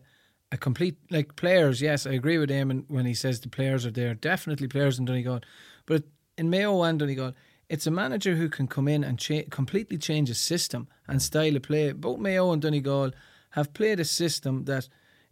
[0.51, 1.81] a complete like players.
[1.81, 4.13] Yes, I agree with him when he says the players are there.
[4.15, 5.41] Definitely players in Donegal,
[5.85, 6.03] but
[6.37, 7.33] in Mayo and Donegal,
[7.69, 11.55] it's a manager who can come in and cha- completely change a system and style
[11.55, 11.91] of play.
[11.93, 13.11] Both Mayo and Donegal
[13.51, 14.87] have played a system that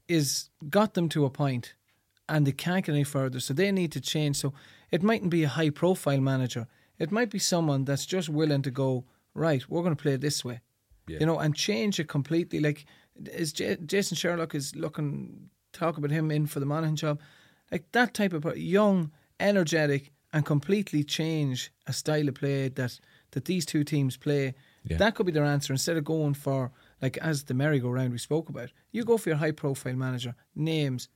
[0.08, 1.76] is got them to a point,
[2.28, 3.40] and they can't get any further.
[3.40, 4.36] So they need to change.
[4.38, 4.54] So
[4.92, 6.68] it mightn't be a high profile manager.
[7.00, 9.68] It might be someone that's just willing to go right.
[9.70, 10.62] We're going to play it this way
[11.08, 12.60] you know, and change it completely.
[12.60, 12.86] Like,
[13.32, 17.20] is J- Jason Sherlock is looking talk about him in for the Monaghan job,
[17.72, 23.00] like that type of young, energetic, and completely change a style of play that
[23.32, 24.54] that these two teams play.
[24.86, 24.98] Yeah.
[24.98, 26.72] That could be their answer instead of going for
[27.02, 28.72] like as the merry-go-round we spoke about.
[28.92, 31.10] You go for your high-profile manager names.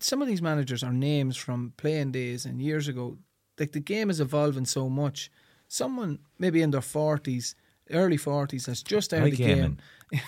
[0.00, 3.18] Some of these managers are names from playing days and years ago.
[3.58, 5.30] Like the game is evolving so much.
[5.68, 7.54] Someone maybe in their forties,
[7.90, 9.78] early forties, that's just out of the game.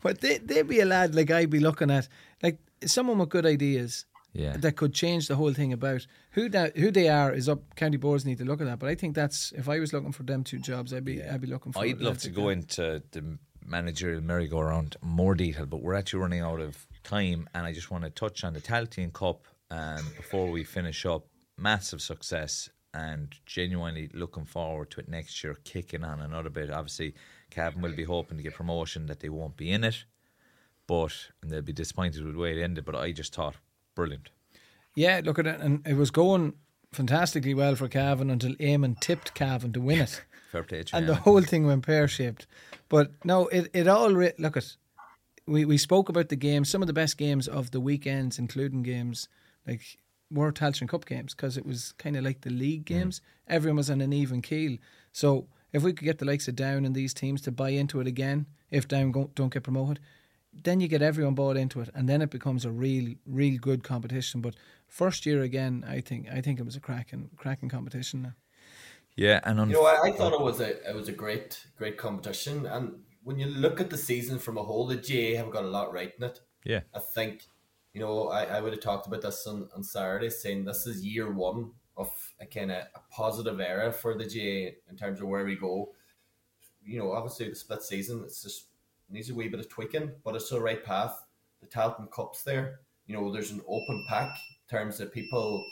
[0.00, 2.08] But they they'd be a lad like I'd be looking at,
[2.42, 4.06] like someone with good ideas.
[4.32, 4.56] Yeah.
[4.56, 7.74] That could change the whole thing about who that who they are is up.
[7.76, 8.78] County boards need to look at that.
[8.78, 11.42] But I think that's if I was looking for them two jobs, I'd be I'd
[11.42, 11.80] be looking for.
[11.80, 16.60] I'd love to go into the managerial merry-go-round more detail, but we're actually running out
[16.60, 20.64] of time, and I just want to touch on the Tailteann Cup um, before we
[20.64, 21.26] finish up.
[21.56, 26.70] Massive success, and genuinely looking forward to it next year, kicking on another bit.
[26.70, 27.14] Obviously,
[27.50, 30.04] Cavan will be hoping to get promotion that they won't be in it,
[30.86, 32.84] but and they'll be disappointed with the way it ended.
[32.84, 33.56] But I just thought
[33.94, 34.30] brilliant.
[34.94, 36.54] Yeah, look at it, and it was going
[36.92, 40.22] fantastically well for Cavan until Eamon tipped Cavan to win it.
[40.52, 42.46] Fair play to and the whole thing went pear shaped.
[42.90, 44.76] But no, it it all re- look at
[45.46, 48.82] we we spoke about the games, some of the best games of the weekends, including
[48.82, 49.28] games
[49.66, 49.98] like
[50.32, 53.00] were Tailteann Cup games because it was kind of like the league mm-hmm.
[53.00, 53.20] games.
[53.48, 54.78] Everyone was on an even keel.
[55.12, 58.00] So if we could get the likes of Down and these teams to buy into
[58.00, 60.00] it again, if Down go, don't get promoted,
[60.52, 63.82] then you get everyone bought into it, and then it becomes a real, real good
[63.82, 64.40] competition.
[64.40, 64.54] But
[64.86, 68.22] first year again, I think I think it was a cracking, cracking competition.
[68.22, 68.34] Now.
[69.16, 71.66] Yeah, and on You know, I, I thought it was a it was a great
[71.76, 75.50] great competition, and when you look at the season from a whole, the GAA have
[75.50, 76.40] got a lot right in it.
[76.64, 77.46] yeah, I think,
[77.92, 81.04] you know, I, I would have talked about this on, on Saturday, saying this is
[81.04, 85.28] year one of a kind of a positive era for the GAA in terms of
[85.28, 85.92] where we go.
[86.84, 88.66] You know, obviously the split season, it's just
[89.10, 91.22] needs a wee bit of tweaking, but it's the right path.
[91.60, 92.80] The Tailteann Cup's there.
[93.06, 95.64] You know, there's an open pack in terms of people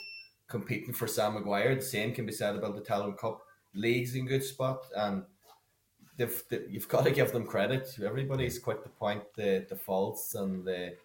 [0.47, 1.75] competing for Sam Maguire.
[1.75, 3.41] The same can be said about the Talton Cup.
[3.73, 5.23] League's in good spot, and
[6.17, 7.87] they've, they, you've got to give them credit.
[8.03, 10.95] Everybody's quick to point the, the faults and the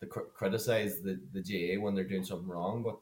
[0.00, 2.98] the cr- criticize the, the GAA when they're doing something wrong, but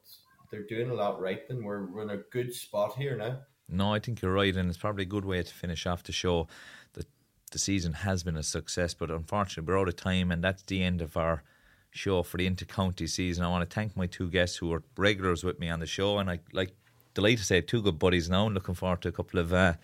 [0.51, 3.38] they're doing a lot right, and we're, we're in a good spot here now.
[3.68, 6.12] No, I think you're right, and it's probably a good way to finish off the
[6.12, 6.47] show.
[6.94, 7.07] that
[7.51, 10.82] the season has been a success, but unfortunately, we're out of time, and that's the
[10.82, 11.42] end of our
[11.90, 13.44] show for the inter-county season.
[13.44, 16.18] I want to thank my two guests who are regulars with me on the show,
[16.18, 16.74] and I like
[17.14, 18.47] delighted to say two good buddies now.
[18.47, 19.74] and looking forward to a couple of uh,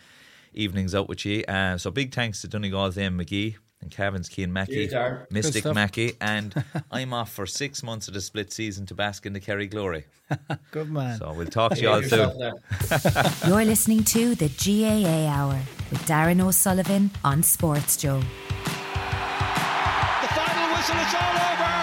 [0.52, 1.42] evenings out with you.
[1.44, 5.74] Uh, so big thanks to Donegal's Eamon McGee and Cavan's Cian Mackey, Cheers, Mystic Good.
[5.74, 9.40] Mackey, and I'm off for six months of the split season to bask in the
[9.40, 10.04] Kerry glory.
[10.70, 11.18] Good man.
[11.18, 12.30] So we'll talk to you all soon.
[13.46, 15.60] You're listening to the GAA Hour
[15.90, 18.20] with Darran O'Sullivan on Sports Joe.
[18.20, 18.24] The
[20.32, 21.76] final whistle, it's all over.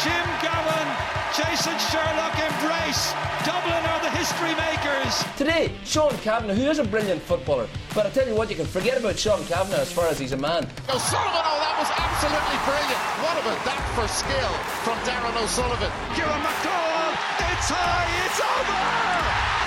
[0.00, 0.88] Jim Gavin,
[1.36, 3.12] Jason Sherlock embrace.
[3.44, 5.20] Dublin are the history makers.
[5.36, 8.64] Today, Sean Cavanagh, who is a brilliant footballer, but I tell you what, you can
[8.64, 10.64] forget about Sean Cavanagh as far as he's a man.
[10.88, 13.04] O'Sullivan, oh, that was absolutely brilliant.
[13.20, 15.92] What about that for skill from Darran O'Sullivan?
[16.16, 17.12] Kieran McDowell,
[17.52, 18.80] it's high, it's over.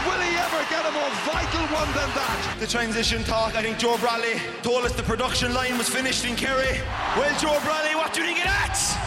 [0.09, 2.57] Will he ever get a more vital one than that?
[2.57, 6.35] The transition talk, I think Joe Brolly told us the production line was finished in
[6.35, 6.81] Kerry.
[7.13, 9.06] Well, Joe Brolly, what do you think of that?